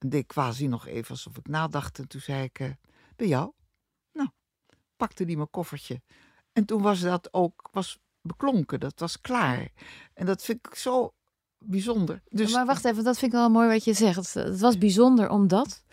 En 0.00 0.08
deed 0.08 0.20
ik 0.20 0.26
quasi 0.26 0.66
nog 0.66 0.86
even 0.86 1.10
alsof 1.10 1.36
ik 1.36 1.48
nadacht. 1.48 1.98
En 1.98 2.08
toen 2.08 2.20
zei 2.20 2.42
ik, 2.42 2.58
eh, 2.58 2.70
bij 3.16 3.26
jou? 3.26 3.52
Nou, 4.12 4.28
pakte 4.96 5.24
die 5.24 5.36
mijn 5.36 5.50
koffertje. 5.50 6.00
En 6.52 6.64
toen 6.64 6.82
was 6.82 7.00
dat 7.00 7.32
ook 7.32 7.68
was 7.72 7.98
beklonken, 8.22 8.80
dat 8.80 9.00
was 9.00 9.20
klaar. 9.20 9.68
En 10.14 10.26
dat 10.26 10.42
vind 10.42 10.66
ik 10.66 10.74
zo 10.74 11.14
bijzonder. 11.58 12.22
Dus 12.28 12.52
maar 12.52 12.66
wacht 12.66 12.84
even, 12.84 13.04
dat 13.04 13.18
vind 13.18 13.32
ik 13.32 13.38
wel 13.38 13.50
mooi 13.50 13.68
wat 13.68 13.84
je 13.84 13.92
zegt. 13.92 14.34
Het, 14.34 14.60
was 14.60 14.78
bijzonder 14.78 15.30
omdat... 15.30 15.84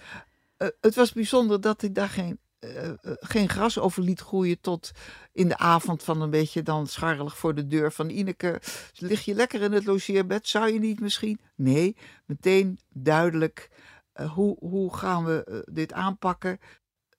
eh, 0.58 0.68
het 0.82 0.96
was 0.96 1.14
bijzonder 1.14 1.62
dat 1.62 1.82
ik 1.82 1.96
daar 1.96 2.10
geen, 2.10 2.40
eh, 2.60 2.92
geen 3.04 3.50
gras 3.50 3.80
over 3.80 4.04
liet 4.04 4.20
groeien 4.20 4.60
tot 4.62 4.92
in 5.32 5.48
de 5.48 5.58
avond 5.58 6.04
van 6.04 6.22
een 6.22 6.30
beetje 6.30 6.64
dan 6.64 6.88
scharrelig 6.88 7.38
voor 7.38 7.56
de 7.56 7.68
deur 7.68 7.92
van 7.92 8.10
Ineke. 8.10 8.62
Lig 8.94 9.26
je 9.26 9.34
lekker 9.34 9.62
in 9.62 9.72
het 9.72 9.86
logeerbed? 9.86 10.48
Zou 10.48 10.74
je 10.74 10.80
niet 10.80 11.00
misschien? 11.00 11.40
Nee, 11.56 11.96
meteen 12.26 12.80
duidelijk. 12.94 13.70
Eh, 14.18 14.32
hoe, 14.32 14.58
hoe 14.60 14.96
gaan 14.98 15.26
we 15.26 15.44
eh, 15.44 15.74
dit 15.74 15.94
aanpakken? 15.94 16.60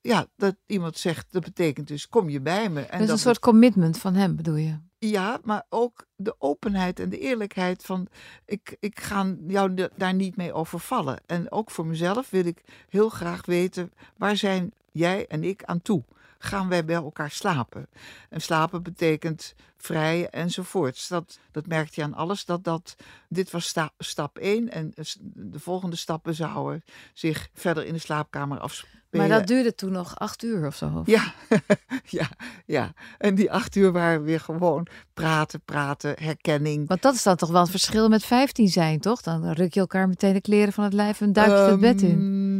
Ja, 0.01 0.27
dat 0.37 0.57
iemand 0.67 0.99
zegt, 0.99 1.27
dat 1.33 1.43
betekent 1.43 1.89
dus 1.89 2.09
kom 2.09 2.29
je 2.29 2.41
bij 2.41 2.69
me. 2.69 2.81
En 2.81 2.91
dat 2.91 3.01
is 3.01 3.07
dat 3.07 3.17
een 3.17 3.19
soort 3.23 3.39
commitment 3.39 3.99
van 3.99 4.15
hem, 4.15 4.37
bedoel 4.37 4.57
je? 4.57 4.79
Ja, 4.99 5.39
maar 5.45 5.65
ook 5.69 6.07
de 6.17 6.35
openheid 6.39 7.01
en 7.01 7.09
de 7.09 7.19
eerlijkheid 7.19 7.85
van 7.85 8.07
ik, 8.45 8.77
ik 8.81 9.01
ga 9.01 9.35
jou 9.47 9.75
da- 9.75 9.89
daar 9.97 10.15
niet 10.15 10.37
mee 10.37 10.53
overvallen. 10.53 11.19
En 11.27 11.53
ook 11.53 11.71
voor 11.71 11.87
mezelf 11.87 12.31
wil 12.31 12.45
ik 12.47 12.63
heel 12.89 13.09
graag 13.09 13.47
weten 13.47 13.93
waar 14.17 14.37
zijn 14.37 14.73
jij 14.93 15.27
en 15.27 15.45
ik 15.45 15.65
aan 15.65 15.83
toe? 15.83 16.05
Gaan 16.39 16.69
wij 16.69 16.85
bij 16.85 16.95
elkaar 16.95 17.31
slapen? 17.31 17.89
En 18.31 18.41
slapen 18.41 18.83
betekent 18.83 19.55
vrij 19.77 20.29
enzovoorts. 20.31 21.09
Dat, 21.09 21.39
dat 21.51 21.67
merkte 21.67 22.01
je 22.01 22.07
aan 22.07 22.15
alles. 22.15 22.45
Dat, 22.45 22.65
dat, 22.65 22.97
dit 23.29 23.51
was 23.51 23.67
sta- 23.67 23.93
stap 23.99 24.39
1 24.39 24.71
en 24.71 24.93
de 25.35 25.61
volgende 25.61 25.97
stappen 25.97 26.35
zouden 26.35 26.85
zich 27.13 27.49
verder 27.55 27.85
in 27.85 27.93
de 27.93 27.99
slaapkamer 27.99 28.59
afspelen. 28.59 28.97
Maar 29.11 29.29
dat 29.29 29.47
duurde 29.47 29.75
toen 29.75 29.93
nog 29.93 30.19
acht 30.19 30.43
uur 30.43 30.67
of 30.67 30.77
zo. 30.77 31.03
Ja, 31.07 31.33
ja, 32.19 32.29
ja. 32.67 32.93
En 33.19 33.35
die 33.35 33.53
acht 33.53 33.75
uur 33.77 33.93
waren 33.93 34.23
weer 34.23 34.41
gewoon 34.41 34.87
praten, 35.15 35.61
praten, 35.61 36.15
herkenning. 36.21 36.89
Want 36.89 37.03
dat 37.03 37.15
is 37.15 37.23
dan 37.23 37.37
toch 37.37 37.51
wel 37.51 37.61
het 37.61 37.71
verschil 37.71 38.09
met 38.09 38.25
15 38.25 38.69
zijn, 38.69 39.01
toch? 39.01 39.23
Dan 39.23 39.51
ruk 39.53 39.75
je 39.75 39.81
elkaar 39.81 40.09
meteen 40.09 40.33
de 40.33 40.41
kleren 40.41 40.73
van 40.73 40.85
het 40.85 40.93
lijf 40.93 41.21
en 41.21 41.33
duik 41.33 41.49
je 41.49 41.71
het 41.71 41.81
bed 41.81 42.03
in. 42.03 42.58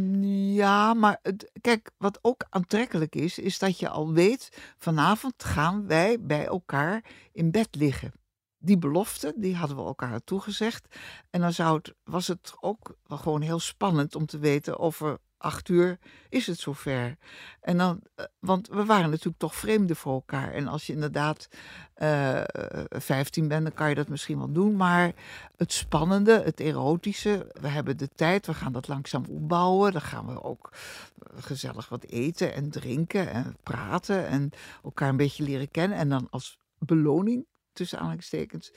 Ja, 0.53 0.93
maar 0.93 1.21
kijk, 1.61 1.91
wat 1.97 2.19
ook 2.21 2.45
aantrekkelijk 2.49 3.15
is, 3.15 3.39
is 3.39 3.59
dat 3.59 3.79
je 3.79 3.89
al 3.89 4.13
weet, 4.13 4.49
vanavond 4.77 5.43
gaan 5.43 5.87
wij 5.87 6.21
bij 6.21 6.45
elkaar 6.45 7.03
in 7.31 7.51
bed 7.51 7.75
liggen. 7.75 8.11
Die 8.57 8.77
belofte, 8.77 9.33
die 9.35 9.55
hadden 9.55 9.77
we 9.77 9.83
elkaar 9.83 10.23
toegezegd. 10.23 10.95
En 11.29 11.41
dan 11.41 11.53
zou 11.53 11.77
het, 11.77 11.93
was 12.03 12.27
het 12.27 12.53
ook 12.59 12.95
wel 13.03 13.17
gewoon 13.17 13.41
heel 13.41 13.59
spannend 13.59 14.15
om 14.15 14.25
te 14.25 14.39
weten 14.39 14.79
over 14.79 15.17
acht 15.39 15.69
uur 15.69 15.99
is 16.29 16.47
het 16.47 16.59
zover. 16.59 17.17
En 17.61 17.77
dan, 17.77 18.01
eh, 18.15 18.25
want 18.39 18.67
we 18.67 18.85
waren 18.85 19.09
natuurlijk 19.09 19.37
toch 19.39 19.55
vreemden 19.55 19.95
voor 19.95 20.13
elkaar. 20.13 20.53
En 20.53 20.67
als 20.67 20.87
je 20.87 20.93
inderdaad 20.93 21.49
eh 21.93 22.43
15 22.89 23.47
bent, 23.47 23.63
dan 23.63 23.73
kan 23.73 23.89
je 23.89 23.95
dat 23.95 24.07
misschien 24.07 24.37
wel 24.37 24.51
doen. 24.51 24.75
Maar 24.75 25.13
het 25.57 25.73
spannende, 25.73 26.41
het 26.43 26.59
erotische, 26.59 27.51
we 27.61 27.67
hebben 27.67 27.97
de 27.97 28.09
tijd, 28.15 28.45
we 28.45 28.53
gaan 28.53 28.71
dat 28.71 28.87
langzaam 28.87 29.25
opbouwen. 29.29 29.91
Dan 29.91 30.01
gaan 30.01 30.25
we 30.25 30.43
ook 30.43 30.69
eh, 30.71 31.43
gezellig 31.43 31.89
wat 31.89 32.03
eten 32.03 32.53
en 32.53 32.69
drinken 32.69 33.29
en 33.31 33.57
praten 33.63 34.27
en 34.27 34.49
elkaar 34.83 35.09
een 35.09 35.17
beetje 35.17 35.43
leren 35.43 35.71
kennen. 35.71 35.97
En 35.97 36.09
dan 36.09 36.27
als 36.29 36.57
beloning, 36.77 37.45
tussen 37.73 37.99
aanhalingstekens, 37.99 38.71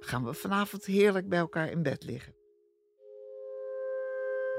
gaan 0.00 0.24
we 0.24 0.34
vanavond 0.34 0.84
heerlijk 0.84 1.28
bij 1.28 1.38
elkaar 1.38 1.70
in 1.70 1.82
bed 1.82 2.04
liggen. 2.04 2.39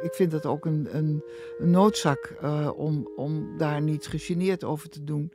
Ik 0.01 0.13
vind 0.13 0.31
dat 0.31 0.46
ook 0.46 0.65
een, 0.65 0.88
een, 0.98 1.24
een 1.60 1.70
noodzaak 1.70 2.36
eh, 2.41 2.70
om, 2.75 3.10
om 3.15 3.58
daar 3.58 3.81
niet 3.81 4.08
gegeneerd 4.08 4.63
over 4.63 4.89
te 4.89 5.03
doen. 5.03 5.31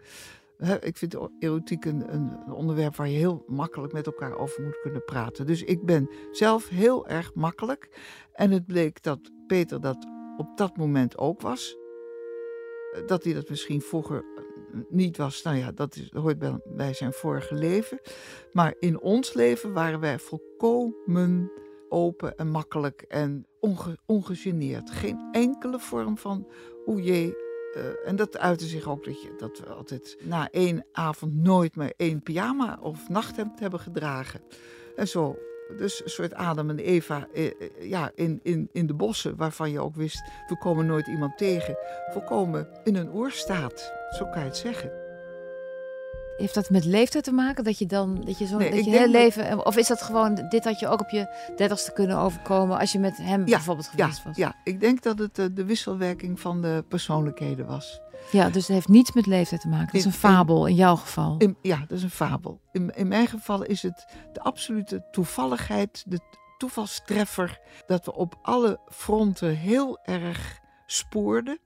Ik 0.80 0.96
vind 0.96 1.16
erotiek 1.38 1.84
een, 1.84 2.14
een, 2.14 2.52
onderwerp 2.52 2.96
waar 2.96 3.08
je 3.08 3.18
heel 3.18 3.44
makkelijk 3.46 3.92
met 3.92 4.06
elkaar 4.06 4.38
over 4.38 4.62
moet 4.62 4.80
kunnen 4.80 5.04
praten. 5.04 5.46
Dus 5.46 5.62
ik 5.62 5.84
ben 5.84 6.10
zelf 6.30 6.68
heel 6.68 7.06
erg 7.06 7.34
makkelijk. 7.34 7.88
En 8.32 8.50
het 8.50 8.66
bleek 8.66 9.02
dat 9.02 9.18
Peter 9.46 9.80
dat 9.80 10.06
op 10.36 10.56
dat 10.56 10.76
moment 10.76 11.18
ook 11.18 11.40
was. 11.40 11.76
Dat 13.06 13.24
hij 13.24 13.32
dat 13.32 13.48
misschien 13.48 13.80
vroeger 13.80 14.24
niet 14.88 15.16
was, 15.16 15.42
nou 15.42 15.56
ja, 15.56 15.72
dat 15.72 15.96
hoort 16.10 16.38
bij, 16.38 16.60
bij 16.64 16.92
zijn 16.92 17.12
vorige 17.12 17.54
leven. 17.54 18.00
Maar 18.52 18.74
in 18.78 19.00
ons 19.00 19.32
leven 19.34 19.72
waren 19.72 20.00
wij 20.00 20.18
volkomen 20.18 21.52
open 21.88 22.36
en 22.36 22.48
makkelijk 22.48 23.02
en 23.08 23.46
onge, 23.66 23.98
ongegeneerd. 24.06 24.90
Geen 24.90 25.28
enkele 25.32 25.78
vorm 25.78 26.18
van 26.18 26.46
oeh 26.86 27.04
jee. 27.04 27.36
eh, 27.74 28.08
en 28.08 28.16
dat 28.16 28.38
uitte 28.38 28.66
zich 28.66 28.88
ook 28.88 29.04
dat, 29.04 29.22
je, 29.22 29.34
dat 29.38 29.58
we 29.58 29.66
altijd 29.66 30.16
na 30.22 30.48
één 30.50 30.84
avond 30.92 31.34
nooit 31.34 31.76
meer 31.76 31.92
één 31.96 32.22
pyjama 32.22 32.78
of 32.82 33.08
nachthemd 33.08 33.60
hebben 33.60 33.80
gedragen. 33.80 34.40
En 34.96 35.08
zo. 35.08 35.38
Dus 35.78 36.04
een 36.04 36.10
soort 36.10 36.34
Adam 36.34 36.70
en 36.70 36.78
Eva 36.78 37.28
eh, 37.34 37.46
eh, 37.46 37.52
ja, 37.80 38.10
in, 38.14 38.40
in, 38.42 38.68
in 38.72 38.86
de 38.86 38.94
bossen, 38.94 39.36
waarvan 39.36 39.70
je 39.70 39.80
ook 39.80 39.94
wist, 39.94 40.22
we 40.48 40.58
komen 40.58 40.86
nooit 40.86 41.06
iemand 41.06 41.38
tegen. 41.38 41.76
Volkomen 42.12 42.68
in 42.84 42.96
een 42.96 43.14
oerstaat, 43.14 43.92
zo 44.18 44.24
kan 44.24 44.40
je 44.40 44.46
het 44.46 44.56
zeggen. 44.56 45.05
Heeft 46.36 46.54
dat 46.54 46.70
met 46.70 46.84
leeftijd 46.84 47.24
te 47.24 47.32
maken? 47.32 47.64
Dat 47.64 47.78
je 47.78 47.86
dan, 47.86 48.20
dat 48.24 48.38
je 48.38 48.46
zo, 48.46 48.58
Nee, 48.58 48.70
dat 48.70 48.84
je 48.84 48.90
dat- 48.90 49.08
leven, 49.08 49.66
of 49.66 49.76
is 49.76 49.86
dat 49.86 50.02
gewoon, 50.02 50.34
dit 50.48 50.64
had 50.64 50.80
je 50.80 50.88
ook 50.88 51.00
op 51.00 51.08
je 51.10 51.50
dertigste 51.56 51.92
kunnen 51.92 52.18
overkomen 52.18 52.78
als 52.78 52.92
je 52.92 52.98
met 52.98 53.16
hem 53.16 53.40
Ja, 53.40 53.44
bijvoorbeeld 53.56 53.90
Ja, 53.96 54.02
geweest 54.04 54.24
was? 54.24 54.36
ja, 54.36 54.54
ik 54.64 54.80
denk 54.80 55.02
dat 55.02 55.18
het 55.18 55.38
eh, 55.38 55.46
de 55.52 55.64
wisselwerking 55.64 56.40
van 56.40 56.62
de 56.62 56.84
persoonlijkheden 56.88 57.66
was. 57.66 58.00
Ja, 58.32 58.44
dus 58.50 58.62
het 58.66 58.72
heeft 58.76 58.88
niets 58.88 59.12
met 59.12 59.26
leeftijd 59.26 59.60
te 59.60 59.68
maken. 59.68 59.86
Het 59.86 59.94
is 59.94 60.04
een 60.04 60.12
fabel 60.12 60.66
in 60.66 60.74
jouw 60.74 60.96
geval. 60.96 61.34
In, 61.38 61.56
ja, 61.62 61.76
dat 61.88 61.90
is 61.98 62.02
een 62.02 62.10
fabel. 62.10 62.60
In, 62.72 62.92
in 62.94 63.08
mijn 63.08 63.26
geval 63.26 63.62
is 63.64 63.82
het 63.82 64.06
de 64.32 64.40
absolute 64.40 65.04
toevalligheid, 65.10 66.04
de 66.06 66.20
toevalstreffer, 66.58 67.60
dat 67.86 68.04
we 68.04 68.14
op 68.14 68.38
alle 68.42 68.78
fronten 68.88 69.56
heel 69.56 69.98
erg 70.04 70.58
spoorden. 70.86 71.58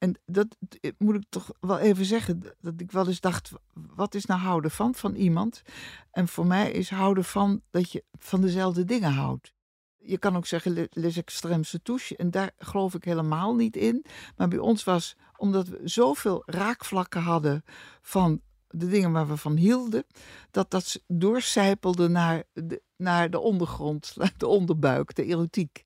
En 0.00 0.18
dat 0.26 0.56
eh, 0.80 0.90
moet 0.98 1.14
ik 1.14 1.24
toch 1.28 1.50
wel 1.60 1.78
even 1.78 2.04
zeggen, 2.04 2.42
dat 2.60 2.80
ik 2.80 2.92
wel 2.92 3.06
eens 3.06 3.20
dacht, 3.20 3.50
wat 3.72 4.14
is 4.14 4.24
nou 4.24 4.40
houden 4.40 4.70
van, 4.70 4.94
van 4.94 5.14
iemand? 5.14 5.62
En 6.10 6.28
voor 6.28 6.46
mij 6.46 6.70
is 6.70 6.90
houden 6.90 7.24
van 7.24 7.62
dat 7.70 7.92
je 7.92 8.04
van 8.18 8.40
dezelfde 8.40 8.84
dingen 8.84 9.12
houdt. 9.12 9.52
Je 9.96 10.18
kan 10.18 10.36
ook 10.36 10.46
zeggen, 10.46 10.72
le- 10.72 10.86
les 10.90 11.16
extrêmes 11.22 11.82
touche, 11.82 12.16
en 12.16 12.30
daar 12.30 12.50
geloof 12.58 12.94
ik 12.94 13.04
helemaal 13.04 13.54
niet 13.54 13.76
in. 13.76 14.04
Maar 14.36 14.48
bij 14.48 14.58
ons 14.58 14.84
was, 14.84 15.16
omdat 15.36 15.68
we 15.68 15.80
zoveel 15.84 16.42
raakvlakken 16.46 17.22
hadden 17.22 17.64
van 18.02 18.40
de 18.68 18.86
dingen 18.86 19.12
waar 19.12 19.28
we 19.28 19.36
van 19.36 19.56
hielden, 19.56 20.04
dat 20.50 20.70
dat 20.70 21.02
doorcijpelde 21.06 22.08
naar 22.08 22.44
de, 22.52 22.82
naar 22.96 23.30
de 23.30 23.38
ondergrond, 23.38 24.16
de 24.36 24.46
onderbuik, 24.46 25.14
de 25.14 25.24
erotiek. 25.24 25.84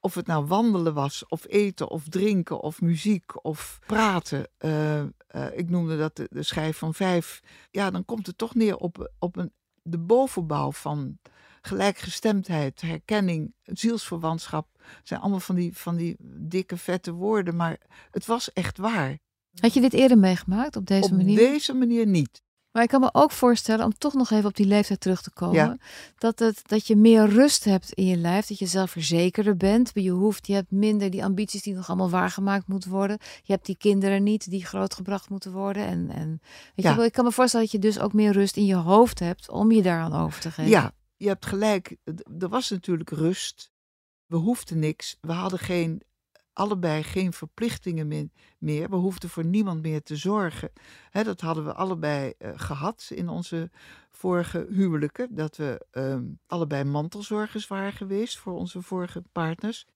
Of 0.00 0.14
het 0.14 0.26
nou 0.26 0.46
wandelen 0.46 0.94
was, 0.94 1.26
of 1.28 1.44
eten, 1.48 1.90
of 1.90 2.08
drinken, 2.08 2.60
of 2.60 2.80
muziek, 2.80 3.44
of 3.44 3.78
praten. 3.86 4.46
eh, 4.58 5.00
eh, 5.00 5.06
ik 5.52 5.70
noemde 5.70 5.98
dat 5.98 6.16
de, 6.16 6.28
de 6.30 6.42
schijf 6.42 6.78
van 6.78 6.94
vijf. 6.94 7.40
Ja, 7.70 7.90
dan 7.90 8.04
komt 8.04 8.26
het 8.26 8.38
toch 8.38 8.54
neer 8.54 8.76
op, 8.76 9.12
op 9.18 9.36
een, 9.36 9.52
de 9.82 9.98
bovenbouw 9.98 10.72
van 10.72 11.18
gelijkgestemdheid, 11.62 12.80
herkenning, 12.80 13.54
zielsverwantschap. 13.62 14.68
Het 14.76 15.08
zijn 15.08 15.20
allemaal 15.20 15.40
van 15.40 15.54
die, 15.54 15.76
van 15.76 15.96
die 15.96 16.16
dikke, 16.20 16.76
vette 16.76 17.12
woorden, 17.12 17.56
maar 17.56 17.78
het 18.10 18.26
was 18.26 18.52
echt 18.52 18.78
waar. 18.78 19.18
Had 19.60 19.74
je 19.74 19.80
dit 19.80 19.92
eerder 19.92 20.18
meegemaakt 20.18 20.76
op 20.76 20.86
deze 20.86 21.10
op 21.10 21.16
manier? 21.16 21.36
deze 21.36 21.74
manier 21.74 22.06
niet. 22.06 22.42
Maar 22.74 22.82
ik 22.82 22.88
kan 22.88 23.00
me 23.00 23.08
ook 23.12 23.30
voorstellen, 23.30 23.84
om 23.84 23.94
toch 23.98 24.14
nog 24.14 24.30
even 24.30 24.44
op 24.48 24.56
die 24.56 24.66
leeftijd 24.66 25.00
terug 25.00 25.22
te 25.22 25.30
komen, 25.30 25.54
Ja. 25.54 25.76
dat, 26.18 26.38
het, 26.38 26.60
dat 26.68 26.86
je 26.86 26.96
meer 26.96 27.28
rust 27.28 27.64
hebt 27.64 27.92
in 27.92 28.06
je 28.06 28.16
lijf, 28.16 28.46
dat 28.46 28.58
je 28.58 28.66
zelfverzekerder 28.66 29.56
bent. 29.56 29.90
Je 29.94 30.10
hoeft, 30.10 30.46
je 30.46 30.52
hebt 30.54 30.70
minder 30.70 31.10
die 31.10 31.24
ambities 31.24 31.62
die 31.62 31.74
nog 31.74 31.88
allemaal 31.88 32.10
waargemaakt 32.10 32.66
moeten 32.68 32.90
worden. 32.90 33.18
Je 33.42 33.52
hebt 33.52 33.66
die 33.66 33.76
kinderen 33.76 34.22
niet 34.22 34.50
die 34.50 34.64
grootgebracht 34.66 35.28
moeten 35.28 35.52
worden. 35.52 35.86
En, 35.86 36.10
en 36.10 36.40
weet 36.74 36.84
Ja. 36.84 36.90
je 36.90 36.96
wel, 36.96 37.04
ik 37.04 37.12
kan 37.12 37.24
me 37.24 37.32
voorstellen 37.32 37.66
dat 37.66 37.74
je 37.74 37.88
dus 37.88 37.98
ook 37.98 38.12
meer 38.12 38.32
rust 38.32 38.56
in 38.56 38.64
je 38.66 38.74
hoofd 38.74 39.18
hebt 39.18 39.50
om 39.50 39.72
je 39.72 39.82
daaraan 39.82 40.12
over 40.14 40.40
te 40.40 40.50
geven. 40.50 40.70
Ja, 40.70 40.92
je 41.16 41.28
hebt 41.28 41.46
gelijk. 41.46 41.96
Er 42.38 42.48
was 42.48 42.70
natuurlijk 42.70 43.10
rust. 43.10 43.70
We 44.26 44.36
hoefden 44.36 44.78
niks. 44.78 45.16
We 45.20 45.32
hadden 45.32 45.58
geen, 45.58 46.02
allebei 46.54 47.02
geen 47.02 47.32
verplichtingen 47.32 48.30
meer. 48.58 48.90
We 48.90 48.96
hoefden 48.96 49.30
voor 49.30 49.44
niemand 49.44 49.82
meer 49.82 50.02
te 50.02 50.16
zorgen. 50.16 50.72
Dat 51.12 51.40
hadden 51.40 51.64
we 51.64 51.74
allebei 51.74 52.32
eh, 52.38 52.50
gehad 52.54 53.10
in 53.14 53.28
onze 53.28 53.70
vorige 54.10 54.66
huwelijken. 54.70 55.34
Dat 55.34 55.56
we 55.56 55.86
ehm, 55.90 56.24
allebei 56.46 56.84
mantelzorgers 56.84 57.66
waren 57.66 57.92
geweest 57.92 58.38
voor 58.38 58.52
onze 58.52 58.82
vorige 58.82 59.22
partners. 59.32 59.86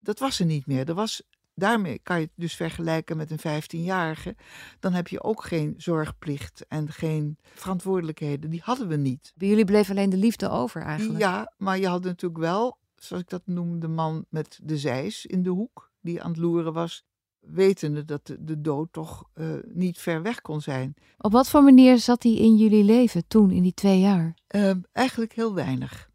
Dat 0.00 0.18
was 0.18 0.40
er 0.40 0.46
niet 0.46 0.66
meer. 0.66 0.88
Er 0.88 0.94
was, 0.94 1.22
daarmee 1.54 1.98
kan 2.02 2.16
je 2.16 2.24
het 2.24 2.32
dus 2.36 2.54
vergelijken 2.54 3.16
met 3.16 3.30
een 3.30 3.62
15-jarige. 3.62 4.36
Dan 4.80 4.92
heb 4.92 5.08
je 5.08 5.22
ook 5.22 5.44
geen 5.44 5.74
zorgplicht 5.76 6.64
en 6.68 6.92
geen 6.92 7.38
verantwoordelijkheden. 7.54 8.50
Die 8.50 8.62
hadden 8.64 8.88
we 8.88 8.96
niet. 8.96 9.32
Bij 9.36 9.48
jullie 9.48 9.64
bleef 9.64 9.90
alleen 9.90 10.10
de 10.10 10.16
liefde 10.16 10.48
over 10.48 10.82
eigenlijk. 10.82 11.18
Ja, 11.18 11.52
maar 11.56 11.78
je 11.78 11.88
had 11.88 12.04
natuurlijk 12.04 12.40
wel, 12.40 12.78
zoals 12.96 13.22
ik 13.22 13.28
dat 13.28 13.42
noem, 13.44 13.80
de 13.80 13.88
man 13.88 14.24
met 14.28 14.58
de 14.62 14.78
zeis 14.78 15.26
in 15.26 15.42
de 15.42 15.50
hoek, 15.50 15.92
die 16.04 16.22
aan 16.22 16.30
het 16.30 16.40
loeren 16.40 16.72
was, 16.72 17.04
wetende 17.40 18.04
dat 18.04 18.26
de, 18.26 18.44
de 18.44 18.60
dood 18.60 18.92
toch 18.92 19.24
eh, 19.32 19.46
niet 19.64 19.98
ver 19.98 20.22
weg 20.22 20.40
kon 20.40 20.60
zijn. 20.60 20.94
Op 21.18 21.32
wat 21.32 21.48
voor 21.48 21.62
manier 21.62 21.98
zat 21.98 22.22
hij 22.22 22.32
in 22.32 22.56
jullie 22.56 22.84
leven 22.84 23.26
toen, 23.26 23.50
in 23.50 23.62
die 23.62 23.74
twee 23.74 24.00
jaar? 24.00 24.34
Ehm, 24.46 24.80
eigenlijk 24.92 25.32
heel 25.32 25.54
weinig. 25.54 26.10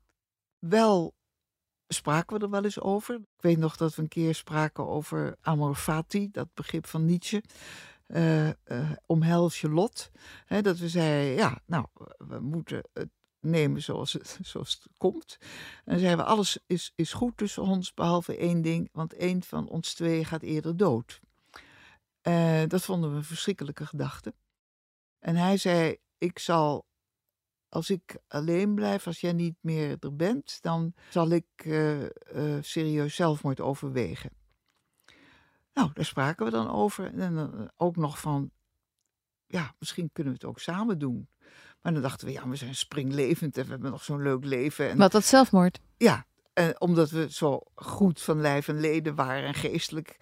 Wel 0.60 1.14
spraken 1.88 2.38
we 2.38 2.44
er 2.44 2.50
wel 2.50 2.64
eens 2.64 2.80
over. 2.80 3.16
Ik 3.16 3.42
weet 3.42 3.58
nog 3.58 3.78
dat 3.78 3.96
we 3.96 4.02
een 4.02 4.08
keer 4.08 4.36
spraken 4.36 4.88
over 4.88 5.36
amor 5.42 5.76
fati, 5.76 6.30
dat 6.32 6.54
begrip 6.54 6.88
van 6.88 7.06
Nietzsche. 7.06 7.44
Eh, 8.06 8.48
eh, 8.50 8.56
omhels 9.06 9.62
je 9.62 9.70
lot. 9.70 10.12
Dat 10.62 10.78
we 10.78 10.90
zeiden, 10.90 11.34
ja, 11.34 11.62
nou, 11.66 11.86
we 12.18 12.40
moeten 12.40 12.84
het 12.94 13.10
nemen 13.40 13.82
zoals 13.82 14.14
het, 14.14 14.40
zoals 14.52 14.74
het 14.74 14.88
komt. 14.98 15.38
En 15.40 15.92
dan 15.92 16.00
zeiden 16.00 16.26
we, 16.26 16.32
alles 16.32 16.60
is, 16.68 16.92
is 16.96 17.14
goed 17.14 17.38
tussen 17.38 17.64
ons, 17.64 17.94
behalve 17.94 18.38
één 18.38 18.62
ding, 18.62 18.90
want 18.92 19.14
één 19.14 19.44
van 19.44 19.68
ons 19.70 19.94
twee 19.94 20.26
gaat 20.26 20.42
eerder 20.42 20.78
dood. 20.78 21.20
Eh, 22.22 22.62
dat 22.68 22.84
vonden 22.84 23.12
we 23.12 23.16
een 23.16 23.24
verschrikkelijke 23.24 23.86
gedachte. 23.86 24.34
En 25.20 25.36
hij 25.36 25.58
zei, 25.58 25.98
ik 26.18 26.40
zal 26.40 26.88
als 27.70 27.90
ik 27.90 28.18
alleen 28.28 28.76
blijf, 28.76 29.08
als 29.08 29.22
jij 29.22 29.34
niet 29.34 29.58
meer 29.62 29.98
er 30.00 30.16
bent, 30.16 30.62
dan 30.62 30.94
zal 31.10 31.30
ik 31.30 31.46
eh, 31.56 32.04
eh, 32.06 32.64
serieus 32.64 33.16
zelfmoord 33.16 33.60
overwegen. 33.60 34.32
Nou, 35.74 35.92
daar 35.94 36.06
spraken 36.06 36.46
we 36.46 36.52
dan 36.52 36.70
over. 36.70 37.14
En 37.14 37.36
dan 37.36 37.72
ook 37.76 37.96
nog 37.96 38.20
van, 38.20 38.52
ja, 39.46 39.76
misschien 39.80 40.10
kunnen 40.12 40.34
we 40.34 40.40
het 40.40 40.50
ook 40.50 40.60
samen 40.60 41.00
doen. 41.00 41.30
Maar 41.82 41.94
dan 41.94 42.02
dachten 42.02 42.28
we, 42.28 42.34
ja, 42.34 42.48
we 42.48 42.56
zijn 42.56 42.76
springlevend 42.76 43.58
en 43.58 43.64
we 43.64 43.70
hebben 43.70 43.92
nog 43.92 44.04
zo'n 44.04 44.22
leuk 44.22 44.46
leven. 44.46 44.90
En, 44.90 44.98
Wat 44.98 45.12
dat 45.12 45.26
zelfmoord? 45.26 45.80
ja, 45.98 46.26
en 46.60 46.82
omdat 46.82 47.10
we 47.10 47.28
zo 47.30 47.62
goed 47.76 48.22
van 48.22 48.42
lijf 48.42 48.68
en 48.68 48.80
leden 48.80 49.16
waren 49.16 49.48
en 49.48 49.54
geestelijk. 49.54 50.18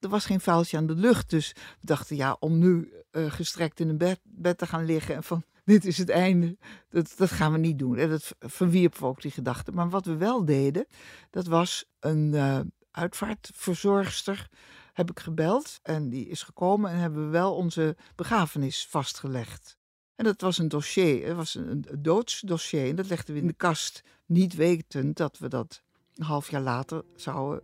Er 0.00 0.08
was 0.08 0.26
geen 0.26 0.40
vuiltje 0.40 0.76
aan 0.76 0.86
de 0.86 0.94
lucht. 0.94 1.30
Dus 1.30 1.52
we 1.52 1.86
dachten, 1.86 2.16
ja, 2.16 2.36
om 2.40 2.58
nu 2.58 2.92
eh, 3.10 3.30
gestrekt 3.30 3.80
in 3.80 3.88
een 3.88 3.98
bed, 3.98 4.20
bed 4.22 4.58
te 4.58 4.66
gaan 4.66 4.84
liggen 4.84 5.14
en 5.14 5.22
van 5.22 5.42
dit 5.64 5.84
is 5.84 5.98
het 5.98 6.08
einde. 6.08 6.56
Dat, 6.88 7.14
dat 7.16 7.30
gaan 7.30 7.52
we 7.52 7.58
niet 7.58 7.78
doen. 7.78 7.96
En 7.96 8.08
dat 8.08 8.34
verwierpen 8.38 9.00
we 9.00 9.06
ook 9.06 9.22
die 9.22 9.30
gedachte. 9.30 9.72
Maar 9.72 9.88
wat 9.88 10.04
we 10.04 10.16
wel 10.16 10.44
deden, 10.44 10.86
dat 11.30 11.46
was 11.46 11.84
een 12.00 12.34
eh, 12.34 12.60
uitvaartverzorgster. 12.90 14.48
Heb 14.92 15.10
ik 15.10 15.20
gebeld 15.20 15.78
en 15.82 16.08
die 16.08 16.28
is 16.28 16.42
gekomen 16.42 16.90
en 16.90 16.98
hebben 16.98 17.24
we 17.24 17.30
wel 17.30 17.54
onze 17.54 17.96
begrafenis 18.14 18.86
vastgelegd. 18.90 19.77
En 20.18 20.24
dat 20.24 20.40
was 20.40 20.58
een 20.58 20.68
dossier, 20.68 21.26
het 21.26 21.36
was 21.36 21.54
een, 21.54 21.84
doodsdossier. 21.98 22.88
En 22.88 22.96
dat 22.96 23.08
legden 23.08 23.34
we 23.34 23.40
in 23.40 23.46
de 23.46 23.52
kast, 23.52 24.02
niet 24.26 24.54
wetend 24.54 25.16
dat 25.16 25.38
we 25.38 25.48
dat 25.48 25.82
een 26.14 26.24
half 26.24 26.50
jaar 26.50 26.60
later 26.60 27.04
zouden 27.16 27.62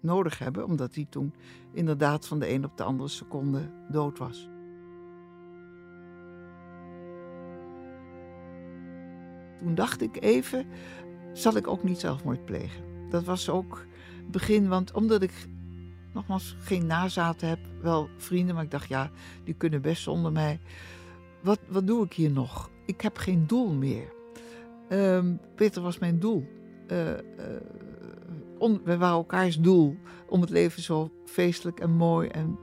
nodig 0.00 0.38
hebben. 0.38 0.64
Omdat 0.64 0.94
hij 0.94 1.06
toen 1.10 1.34
inderdaad 1.72 2.26
van 2.26 2.38
de 2.38 2.50
een 2.50 2.64
op 2.64 2.76
de 2.76 2.82
andere 2.82 3.08
seconde 3.08 3.70
dood 3.90 4.18
was. 4.18 4.48
Toen 9.58 9.74
dacht 9.74 10.00
ik 10.00 10.22
even, 10.22 10.66
zal 11.32 11.56
ik 11.56 11.66
ook 11.66 11.82
niet 11.82 11.98
zelfmoord 11.98 12.44
plegen? 12.44 13.10
Dat 13.10 13.24
was 13.24 13.48
ook 13.48 13.86
het 14.16 14.30
begin, 14.30 14.68
want 14.68 14.92
omdat 14.92 15.22
ik 15.22 15.48
nogmaals 16.14 16.56
geen 16.60 16.86
nazaten 16.86 17.48
heb, 17.48 17.60
wel 17.82 18.08
vrienden, 18.16 18.54
maar 18.54 18.64
ik 18.64 18.70
dacht 18.70 18.88
ja, 18.88 19.10
die 19.44 19.54
kunnen 19.54 19.82
best 19.82 20.02
zonder 20.02 20.32
mij. 20.32 20.60
Wat, 21.42 21.58
wat 21.68 21.86
doe 21.86 22.04
ik 22.04 22.12
hier 22.12 22.30
nog? 22.30 22.70
Ik 22.86 23.00
heb 23.00 23.16
geen 23.18 23.46
doel 23.46 23.72
meer. 23.72 24.12
Ehm, 24.88 25.34
Peter 25.54 25.82
was 25.82 25.98
mijn 25.98 26.18
doel. 26.18 26.46
Eh, 26.86 27.12
eh, 27.18 27.20
we 28.84 28.96
waren 28.96 29.16
elkaars 29.16 29.58
doel 29.58 29.96
om 30.28 30.40
het 30.40 30.50
leven 30.50 30.82
zo 30.82 31.10
feestelijk 31.24 31.80
en 31.80 31.90
mooi 31.90 32.28
en 32.28 32.58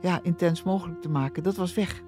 ja, 0.00 0.20
intens 0.22 0.62
mogelijk 0.62 1.00
te 1.02 1.08
maken. 1.08 1.42
Dat 1.42 1.56
was 1.56 1.74
weg. 1.74 2.02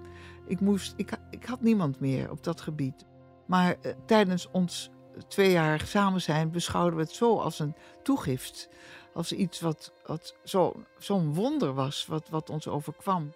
Ik, 0.46 0.60
moest, 0.60 0.94
ik, 0.96 1.10
ik 1.30 1.44
had 1.44 1.60
niemand 1.62 2.00
meer 2.00 2.30
op 2.30 2.44
dat 2.44 2.60
gebied. 2.60 3.06
Maar 3.46 3.76
eh, 3.80 3.92
tijdens 4.06 4.48
ons 4.50 4.90
twee 5.28 5.50
jaar 5.50 5.80
samen 5.80 6.20
zijn 6.20 6.50
beschouwden 6.50 6.96
we 6.96 7.02
het 7.02 7.12
zo 7.12 7.38
als 7.38 7.58
een 7.58 7.74
toegift. 8.02 8.68
Als 9.14 9.32
iets 9.32 9.60
wat, 9.60 9.92
wat 10.06 10.36
zo- 10.44 10.82
zo'n 10.98 11.34
wonder 11.34 11.72
was, 11.74 12.06
wat, 12.06 12.28
wat 12.28 12.50
ons 12.50 12.68
overkwam. 12.68 13.32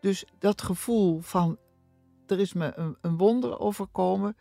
Dus 0.00 0.24
dat 0.38 0.62
gevoel 0.62 1.20
van, 1.20 1.58
er 2.26 2.40
is 2.40 2.52
me 2.52 2.72
een, 2.76 2.96
een 3.00 3.16
wonder 3.16 3.58
overkomen. 3.58 4.36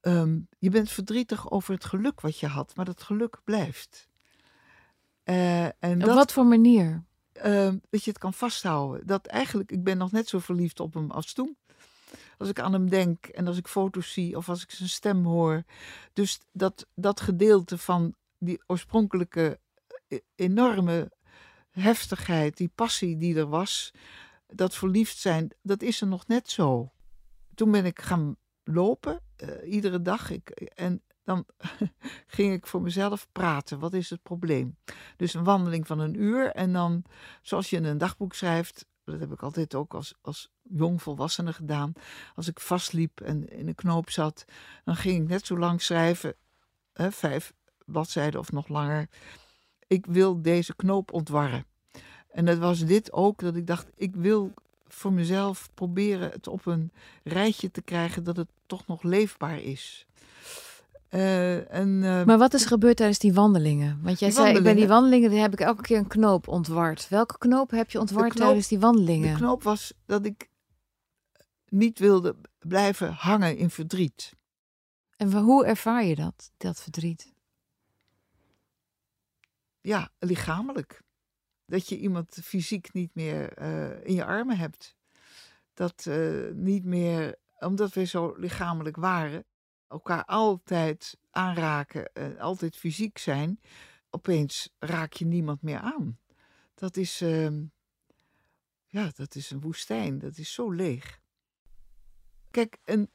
Ehm, 0.00 0.38
je 0.58 0.70
bent 0.70 0.90
verdrietig 0.90 1.50
over 1.50 1.74
het 1.74 1.84
geluk 1.84 2.20
wat 2.20 2.38
je 2.38 2.46
had, 2.46 2.76
maar 2.76 2.84
dat 2.84 3.02
geluk 3.02 3.40
blijft. 3.44 4.08
Eh, 5.22 5.64
en 5.64 5.94
Op 5.94 6.00
dat, 6.00 6.14
wat 6.14 6.32
voor 6.32 6.46
manier? 6.46 7.04
ehm, 7.32 7.78
dat 7.90 8.04
je 8.04 8.10
het 8.10 8.18
kan 8.18 8.34
vasthouden. 8.34 9.06
Dat 9.06 9.26
eigenlijk, 9.26 9.72
ik 9.72 9.84
ben 9.84 9.98
nog 9.98 10.12
net 10.12 10.28
zo 10.28 10.38
verliefd 10.38 10.80
op 10.80 10.94
hem 10.94 11.10
als 11.10 11.32
toen. 11.32 11.56
Als 12.38 12.48
ik 12.48 12.60
aan 12.60 12.72
hem 12.72 12.90
denk 12.90 13.26
en 13.26 13.46
als 13.46 13.56
ik 13.56 13.66
foto's 13.68 14.12
zie 14.12 14.36
of 14.36 14.48
als 14.48 14.62
ik 14.62 14.70
zijn 14.70 14.88
stem 14.88 15.24
hoor. 15.24 15.62
Dus 16.12 16.38
dat, 16.52 16.86
dat 16.94 17.20
gedeelte 17.20 17.78
van 17.78 18.14
die 18.38 18.62
oorspronkelijke 18.66 19.58
eh, 20.08 20.18
enorme 20.34 21.12
heftigheid, 21.70 22.56
die 22.56 22.70
passie 22.74 23.16
die 23.16 23.36
er 23.36 23.48
was, 23.48 23.92
dat 24.46 24.74
verliefd 24.74 25.18
zijn, 25.18 25.50
dat 25.62 25.82
is 25.82 26.00
er 26.00 26.06
nog 26.06 26.26
net 26.26 26.50
zo. 26.50 26.92
Toen 27.54 27.70
ben 27.70 27.84
ik 27.84 28.00
gaan 28.00 28.36
lopen, 28.64 29.20
eh, 29.36 29.72
iedere 29.72 30.02
dag. 30.02 30.30
Ik, 30.30 30.50
en 30.50 31.02
dan 31.24 31.46
ging 32.26 32.52
ik 32.52 32.66
voor 32.66 32.82
mezelf 32.82 33.28
praten. 33.32 33.78
Wat 33.78 33.92
is 33.92 34.10
het 34.10 34.22
probleem? 34.22 34.76
Dus 35.16 35.34
een 35.34 35.44
wandeling 35.44 35.86
van 35.86 35.98
een 35.98 36.20
uur. 36.20 36.50
En 36.50 36.72
dan, 36.72 37.04
zoals 37.42 37.70
je 37.70 37.76
in 37.76 37.84
een 37.84 37.98
dagboek 37.98 38.34
schrijft, 38.34 38.86
dat 39.04 39.20
heb 39.20 39.32
ik 39.32 39.42
altijd 39.42 39.74
ook 39.74 39.94
als, 39.94 40.14
als 40.20 40.52
jongvolwassene 40.62 41.52
gedaan. 41.52 41.92
Als 42.34 42.48
ik 42.48 42.60
vastliep 42.60 43.20
en 43.20 43.48
in 43.48 43.68
een 43.68 43.74
knoop 43.74 44.10
zat, 44.10 44.44
dan 44.84 44.96
ging 44.96 45.22
ik 45.22 45.28
net 45.28 45.46
zo 45.46 45.58
lang 45.58 45.82
schrijven, 45.82 46.34
hè, 46.92 47.12
vijf 47.12 47.52
bladzijden 47.84 48.40
of 48.40 48.52
nog 48.52 48.68
langer. 48.68 49.08
Ik 49.86 50.06
wil 50.06 50.42
deze 50.42 50.76
knoop 50.76 51.12
ontwarren. 51.12 51.66
En 52.34 52.44
dat 52.44 52.58
was 52.58 52.84
dit 52.84 53.12
ook, 53.12 53.40
dat 53.40 53.56
ik 53.56 53.66
dacht, 53.66 53.86
ik 53.96 54.16
wil 54.16 54.52
voor 54.88 55.12
mezelf 55.12 55.68
proberen 55.74 56.30
het 56.30 56.46
op 56.48 56.66
een 56.66 56.90
rijtje 57.24 57.70
te 57.70 57.82
krijgen 57.82 58.24
dat 58.24 58.36
het 58.36 58.48
toch 58.66 58.86
nog 58.86 59.02
leefbaar 59.02 59.60
is. 59.60 60.06
Eh, 61.08 61.72
en, 61.74 62.04
eh, 62.04 62.24
Maar 62.24 62.38
wat 62.38 62.54
is 62.54 62.62
er 62.62 62.68
gebeurd 62.68 62.96
tijdens 62.96 63.18
die 63.18 63.34
wandelingen? 63.34 63.98
Want 64.02 64.18
jij 64.18 64.30
zei, 64.30 64.56
ik 64.56 64.62
ben 64.62 64.76
die 64.76 64.88
wandelingen- 64.88 65.40
heb 65.40 65.52
ik 65.52 65.60
elke 65.60 65.82
keer 65.82 65.98
een 65.98 66.06
knoop 66.06 66.48
ontward. 66.48 67.08
Welke 67.08 67.38
knoop 67.38 67.70
heb 67.70 67.90
je 67.90 68.00
ontward 68.00 68.32
knoop- 68.32 68.46
tijdens 68.46 68.68
die 68.68 68.78
wandelingen? 68.78 69.32
De 69.32 69.38
knoop 69.38 69.62
was 69.62 69.92
dat 70.06 70.24
ik 70.26 70.48
niet 71.68 71.98
wilde 71.98 72.36
blijven 72.58 73.12
hangen 73.12 73.56
in 73.56 73.70
verdriet. 73.70 74.32
En 75.16 75.32
hoe 75.32 75.66
ervaar 75.66 76.04
je 76.04 76.14
dat, 76.14 76.50
dat 76.56 76.80
verdriet? 76.80 77.32
Ja, 79.80 80.10
lichamelijk. 80.18 81.02
Dat 81.66 81.88
je 81.88 81.98
iemand 81.98 82.38
fysiek 82.42 82.92
niet 82.92 83.14
meer 83.14 83.52
eh, 83.52 84.04
in 84.04 84.14
je 84.14 84.24
armen 84.24 84.56
hebt. 84.56 84.96
Dat 85.74 86.06
eh, 86.06 86.50
niet 86.52 86.84
meer, 86.84 87.34
omdat 87.58 87.92
we 87.92 88.04
zo 88.04 88.34
lichamelijk 88.36 88.96
waren, 88.96 89.44
elkaar 89.88 90.24
altijd 90.24 91.18
aanraken 91.30 92.12
en 92.12 92.38
altijd 92.38 92.76
fysiek 92.76 93.18
zijn, 93.18 93.60
opeens 94.10 94.70
raak 94.78 95.12
je 95.12 95.24
niemand 95.24 95.62
meer 95.62 95.78
aan. 95.78 96.18
Dat 96.74 96.96
is, 96.96 97.20
ehm, 97.20 97.62
ja, 98.86 99.10
dat 99.14 99.34
is 99.34 99.50
een 99.50 99.60
woestijn. 99.60 100.18
Dat 100.18 100.38
is 100.38 100.52
zo 100.52 100.70
leeg. 100.70 101.20
Kijk, 102.50 102.78
een, 102.84 103.10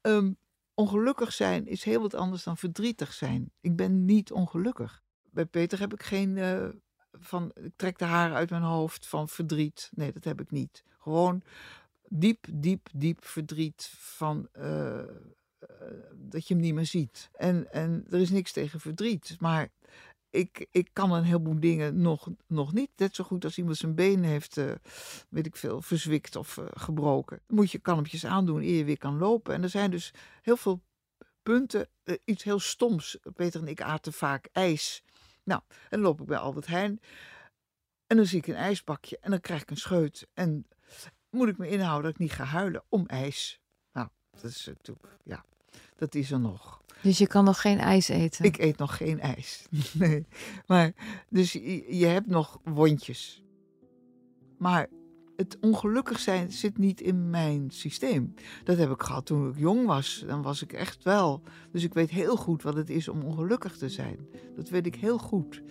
ehm, 0.00 0.32
ongelukkig 0.74 1.32
zijn 1.32 1.66
is 1.66 1.84
heel 1.84 2.00
wat 2.00 2.14
anders 2.14 2.42
dan 2.42 2.56
verdrietig 2.56 3.12
zijn. 3.12 3.52
Ik 3.60 3.76
ben 3.76 4.04
niet 4.04 4.32
ongelukkig. 4.32 5.02
Bij 5.30 5.46
Peter 5.46 5.78
heb 5.78 5.92
ik 5.92 6.02
geen 6.02 6.38
eh, 6.38 6.68
van, 7.18 7.52
ik 7.54 7.72
trek 7.76 7.98
de 7.98 8.04
haren 8.04 8.36
uit 8.36 8.50
mijn 8.50 8.62
hoofd 8.62 9.06
van 9.06 9.28
verdriet. 9.28 9.90
Nee, 9.94 10.12
dat 10.12 10.24
heb 10.24 10.40
ik 10.40 10.50
niet. 10.50 10.84
Gewoon 10.98 11.42
diep, 12.08 12.46
diep, 12.52 12.88
diep 12.92 13.24
verdriet 13.24 13.92
van 13.98 14.48
eh, 14.52 14.98
eh, 14.98 15.06
dat 16.14 16.48
je 16.48 16.54
hem 16.54 16.62
niet 16.62 16.74
meer 16.74 16.86
ziet. 16.86 17.30
En, 17.32 17.72
en 17.72 18.06
er 18.10 18.20
is 18.20 18.30
niks 18.30 18.52
tegen 18.52 18.80
verdriet. 18.80 19.36
Maar 19.40 19.68
ik, 20.30 20.66
ik 20.70 20.88
kan 20.92 21.12
een 21.12 21.24
heleboel 21.24 21.60
dingen 21.60 22.00
nog, 22.00 22.30
nog 22.46 22.72
niet. 22.72 22.90
Net 22.96 23.14
zo 23.14 23.24
goed 23.24 23.44
als 23.44 23.58
iemand 23.58 23.76
zijn 23.76 23.94
been 23.94 24.24
heeft, 24.24 24.56
uh, 24.56 24.72
weet 25.28 25.46
ik 25.46 25.56
veel, 25.56 25.82
verzwikt 25.82 26.36
of 26.36 26.60
gebroken. 26.74 27.40
Moet 27.46 27.70
je 27.70 27.78
kalmpjes 27.78 28.26
aandoen 28.26 28.62
eer 28.62 28.76
je 28.76 28.84
weer 28.84 28.98
kan 28.98 29.18
lopen. 29.18 29.54
En 29.54 29.62
er 29.62 29.68
zijn 29.68 29.90
dus 29.90 30.12
heel 30.42 30.56
veel 30.56 30.82
punten. 31.42 31.88
iets 32.24 32.42
heel 32.42 32.58
stoms. 32.58 33.18
Peter 33.34 33.60
en 33.60 33.68
ik 33.68 33.82
aten 33.82 34.12
vaak 34.12 34.48
ijs. 34.52 35.03
Nou, 35.44 35.60
en 35.68 35.88
dan 35.90 36.00
loop 36.00 36.20
ik 36.20 36.26
bij 36.26 36.38
Albert 36.38 36.66
Heijn. 36.66 37.00
En 38.06 38.16
dan 38.16 38.26
zie 38.26 38.38
ik 38.38 38.46
een 38.46 38.54
ijsbakje 38.54 39.18
en 39.20 39.30
dan 39.30 39.40
krijg 39.40 39.62
ik 39.62 39.70
een 39.70 39.76
scheut. 39.76 40.26
En 40.34 40.66
moet 41.30 41.48
ik 41.48 41.58
me 41.58 41.68
inhouden 41.68 42.02
dat 42.02 42.12
ik 42.12 42.18
niet 42.18 42.32
ga 42.32 42.44
huilen 42.44 42.84
om 42.88 43.06
ijs. 43.06 43.60
Nou, 43.92 44.08
dat 44.30 44.50
is 44.50 44.66
natuurlijk, 44.66 45.18
ja, 45.24 45.44
dat 45.96 46.14
is 46.14 46.30
er 46.30 46.40
nog. 46.40 46.82
Dus 47.02 47.18
je 47.18 47.26
kan 47.26 47.44
nog 47.44 47.60
geen 47.60 47.78
ijs 47.78 48.08
eten? 48.08 48.44
Ik 48.44 48.58
eet 48.58 48.76
nog 48.76 48.96
geen 48.96 49.20
ijs. 49.20 49.66
nee. 49.92 50.26
Maar, 50.66 50.92
dus 51.28 51.52
je, 51.52 51.96
je 51.98 52.06
hebt 52.06 52.26
nog 52.26 52.60
wondjes. 52.64 53.42
Maar 54.58 54.88
het 55.36 55.58
ongelukkig 55.60 56.18
zijn 56.18 56.52
zit 56.52 56.78
niet 56.78 57.00
in 57.00 57.30
mijn 57.30 57.70
systeem. 57.70 58.34
Dat 58.64 58.76
heb 58.76 58.90
ik 58.90 59.02
gehad 59.02 59.26
toen 59.26 59.48
ik 59.48 59.58
jong 59.58 59.86
was. 59.86 60.24
Dan 60.26 60.42
was 60.42 60.62
ik 60.62 60.72
echt 60.72 61.04
wel. 61.04 61.42
Dus 61.70 61.84
ik 61.84 61.94
weet 61.94 62.10
heel 62.10 62.36
goed 62.36 62.62
wat 62.62 62.74
het 62.74 62.90
is 62.90 63.08
om 63.08 63.22
ongelukkig 63.22 63.76
te 63.76 63.88
zijn. 63.88 64.18
Dat 64.56 64.68
weet 64.68 64.86
ik 64.86 64.94
heel 64.94 65.18
goed. 65.18 65.62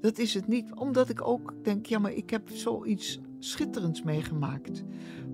Dat 0.00 0.18
is 0.18 0.34
het 0.34 0.48
niet, 0.48 0.74
omdat 0.74 1.08
ik 1.08 1.26
ook 1.26 1.54
denk, 1.62 1.86
ja, 1.86 1.98
maar 1.98 2.12
ik 2.12 2.30
heb 2.30 2.48
zoiets 2.48 3.20
schitterends 3.38 4.02
meegemaakt. 4.02 4.84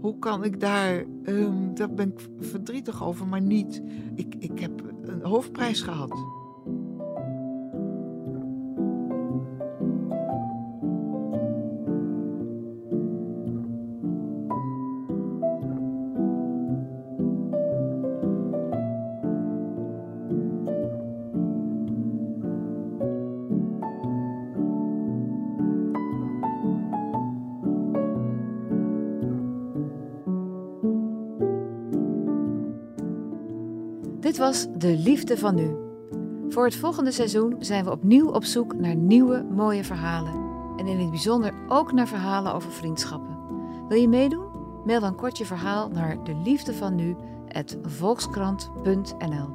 Hoe 0.01 0.18
kan 0.18 0.45
ik 0.45 0.61
daar, 0.61 1.05
um, 1.25 1.75
daar 1.75 1.95
ben 1.95 2.12
ik 2.12 2.29
verdrietig 2.38 3.05
over, 3.05 3.27
maar 3.27 3.40
niet. 3.40 3.83
Ik, 4.14 4.35
ik 4.38 4.59
heb 4.59 4.83
een 5.03 5.23
hoofdprijs 5.23 5.81
gehad. 5.81 6.41
Was 34.42 34.66
De 34.76 34.96
Liefde 34.98 35.38
van 35.38 35.55
Nu. 35.55 35.76
Voor 36.48 36.64
het 36.64 36.76
volgende 36.76 37.12
seizoen 37.12 37.57
zijn 37.59 37.85
we 37.85 37.90
opnieuw 37.90 38.28
op 38.28 38.44
zoek 38.44 38.74
naar 38.74 38.96
nieuwe 38.96 39.46
mooie 39.55 39.85
verhalen. 39.85 40.33
En 40.76 40.87
in 40.87 40.98
het 40.98 41.11
bijzonder 41.11 41.55
ook 41.68 41.92
naar 41.92 42.09
verhalen 42.09 42.55
over 42.55 42.72
vriendschappen. 42.72 43.37
Wil 43.88 43.98
je 43.98 44.09
meedoen? 44.09 44.46
Mail 44.85 45.00
dan 45.00 45.16
kort 45.16 45.38
je 45.38 45.44
verhaal 45.44 45.88
naar 45.88 46.24
de 46.24 46.35
liefde 46.44 46.74
van 46.74 46.94
nu 46.94 47.16
volkskrant.nl. 47.83 49.48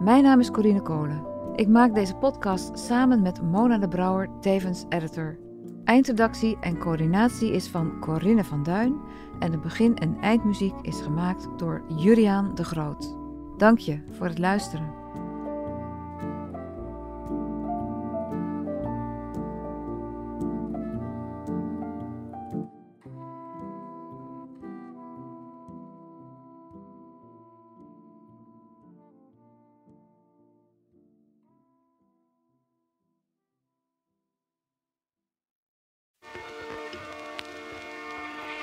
Mijn 0.00 0.22
naam 0.22 0.40
is 0.40 0.50
Corine 0.50 0.82
Kolen. 0.82 1.26
Ik 1.54 1.68
maak 1.68 1.94
deze 1.94 2.14
podcast 2.14 2.78
samen 2.78 3.22
met 3.22 3.42
Mona 3.42 3.78
de 3.78 3.88
Brouwer, 3.88 4.28
tevens 4.40 4.84
editor. 4.88 5.38
Eindredactie 5.84 6.56
en 6.60 6.78
coördinatie 6.78 7.52
is 7.52 7.68
van 7.68 8.00
Corinne 8.00 8.44
van 8.44 8.62
Duin 8.62 8.94
en 9.38 9.50
de 9.50 9.58
begin- 9.58 9.96
en 9.96 10.16
eindmuziek 10.20 10.74
is 10.82 11.00
gemaakt 11.00 11.48
door 11.56 11.82
Juriaan 11.96 12.54
de 12.54 12.64
Groot. 12.64 13.24
Dank 13.56 13.78
je 13.78 14.00
voor 14.10 14.26
het 14.26 14.38
luisteren. 14.38 15.04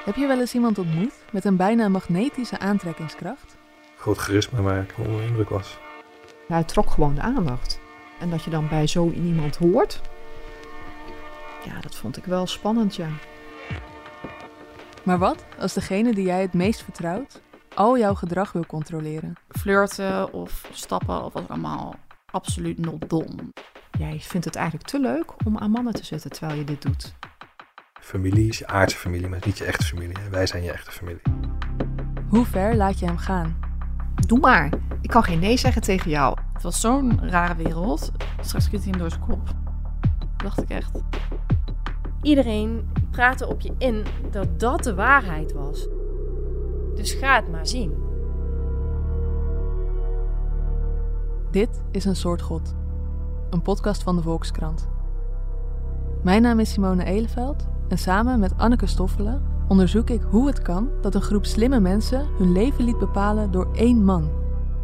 Heb 0.06 0.16
je 0.16 0.28
wel 0.28 0.40
eens 0.40 0.54
iemand 0.54 0.78
ontmoet 0.78 1.14
met 1.32 1.46
een 1.46 1.58
bijna 1.58 1.88
magnetische 1.88 2.60
aantrekkingskracht? 2.60 3.63
Groot 4.04 4.18
charisma 4.18 4.62
waar 4.62 4.82
ik 4.82 4.94
onder 4.98 5.22
indruk 5.22 5.50
was. 5.50 5.78
Ja, 6.48 6.54
hij 6.54 6.64
trok 6.64 6.90
gewoon 6.90 7.16
de 7.16 7.22
aandacht. 7.22 7.80
En 8.20 8.30
dat 8.30 8.44
je 8.44 8.50
dan 8.50 8.68
bij 8.68 8.88
zo 8.88 9.10
iemand 9.10 9.56
hoort, 9.56 10.02
ja, 11.66 11.80
dat 11.82 11.96
vond 11.96 12.18
ik 12.18 12.26
wel 12.26 12.48
spannend, 12.48 12.96
ja. 12.96 13.08
Maar 15.04 15.18
wat 15.18 15.46
als 15.60 15.74
degene 15.74 16.14
die 16.14 16.26
jij 16.26 16.42
het 16.42 16.54
meest 16.54 16.84
vertrouwt 16.84 17.42
al 17.76 17.98
jouw 17.98 18.14
gedrag 18.14 18.52
wil 18.52 18.66
controleren? 18.66 19.34
Flirten 19.50 20.34
of 20.34 20.70
stappen 20.72 21.24
of 21.24 21.34
wat 21.34 21.50
allemaal 21.50 21.96
absoluut 22.32 22.80
not 22.80 23.10
dom. 23.10 23.54
Jij 24.00 24.20
vindt 24.20 24.46
het 24.46 24.56
eigenlijk 24.56 24.88
te 24.88 25.00
leuk 25.00 25.46
om 25.46 25.58
aan 25.58 25.72
mannen 25.72 25.94
te 25.94 26.06
zitten 26.06 26.32
terwijl 26.32 26.60
je 26.60 26.66
dit 26.66 26.82
doet. 26.82 27.16
Familie 28.02 28.50
is 28.50 28.58
je 28.58 28.68
aardse 28.68 28.98
familie, 28.98 29.28
maar 29.28 29.42
niet 29.46 29.58
je 29.58 29.66
echte 29.66 29.86
familie. 29.86 30.16
Wij 30.30 30.46
zijn 30.46 30.64
je 30.64 30.72
echte 30.72 30.92
familie. 30.92 31.22
Hoe 32.30 32.46
ver 32.46 32.76
laat 32.76 33.00
je 33.00 33.06
hem 33.06 33.18
gaan? 33.18 33.63
Doe 34.28 34.40
maar. 34.40 34.70
Ik 35.02 35.10
kan 35.10 35.24
geen 35.24 35.40
nee 35.40 35.58
zeggen 35.58 35.82
tegen 35.82 36.10
jou. 36.10 36.38
Het 36.54 36.64
was 36.64 36.80
zo'n 36.80 37.30
rare 37.30 37.56
wereld. 37.56 38.12
Straks 38.42 38.70
kunt 38.70 38.82
hij 38.82 38.92
hem 38.92 39.00
door 39.00 39.10
zijn 39.10 39.22
kop. 39.22 39.42
Dacht 40.38 40.62
ik 40.62 40.70
echt. 40.70 41.02
Iedereen 42.22 42.90
praatte 43.12 43.48
op 43.48 43.62
je 43.62 43.74
in 43.78 44.04
dat 44.32 44.60
dat 44.60 44.84
de 44.84 44.96
waarheid 44.96 45.54
was. 45.54 45.88
Dus 46.96 47.14
ga 47.14 47.36
het 47.36 47.52
maar 47.52 47.68
zien. 47.68 47.94
Dit 51.52 51.82
is 51.92 52.06
een 52.06 52.16
soort 52.16 52.42
God. 52.42 52.76
Een 53.50 53.62
podcast 53.62 54.04
van 54.04 54.16
de 54.16 54.22
Volkskrant. 54.22 54.88
Mijn 56.24 56.42
naam 56.42 56.60
is 56.60 56.72
Simone 56.72 57.04
Eleveld 57.04 57.68
en 57.88 57.98
samen 57.98 58.40
met 58.40 58.58
Anneke 58.58 58.86
Stoffelen 58.86 59.53
onderzoek 59.68 60.10
ik 60.10 60.22
hoe 60.22 60.48
het 60.48 60.62
kan 60.62 60.90
dat 61.02 61.16
een 61.16 61.22
groep 61.22 61.46
slimme 61.46 61.80
mensen 61.80 62.28
hun 62.38 62.52
leven 62.52 62.84
liet 62.84 62.98
bepalen 62.98 63.52
door 63.52 63.76
één 63.76 64.04
man. 64.04 64.30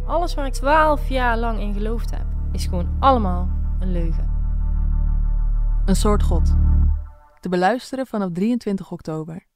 Alles 0.06 0.34
waar 0.34 0.46
ik 0.46 0.54
twaalf 0.54 1.10
jaar 1.10 1.38
lang 1.38 1.60
in 1.60 1.74
geloofd 1.74 2.12
heb, 2.12 2.26
is 2.52 2.66
gewoon 2.66 2.90
allemaal 3.00 3.50
een 3.80 3.92
leugen. 3.92 4.30
Een 5.86 5.96
soort 5.96 6.24
God. 6.24 6.56
Te 7.40 7.50
beluisteren 7.50 8.08
vanaf 8.08 8.30
23 8.32 8.92
oktober. 8.92 9.48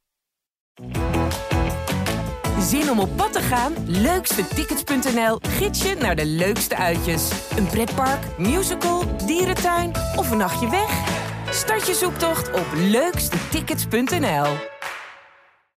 Zin 2.58 2.90
om 2.90 3.00
op 3.00 3.16
pad 3.16 3.32
te 3.32 3.40
gaan? 3.40 3.72
Leukstetickets.nl 3.86 5.38
gids 5.40 5.82
je 5.82 5.94
naar 5.94 6.16
de 6.16 6.26
leukste 6.26 6.76
uitjes. 6.76 7.50
Een 7.56 7.66
pretpark, 7.66 8.38
musical, 8.38 9.16
dierentuin 9.26 9.90
of 10.16 10.30
een 10.30 10.38
nachtje 10.38 10.70
weg? 10.70 11.22
Start 11.50 11.86
je 11.86 11.94
zoektocht 11.94 12.52
op 12.52 12.66
leukstetickets.nl. 12.74 14.73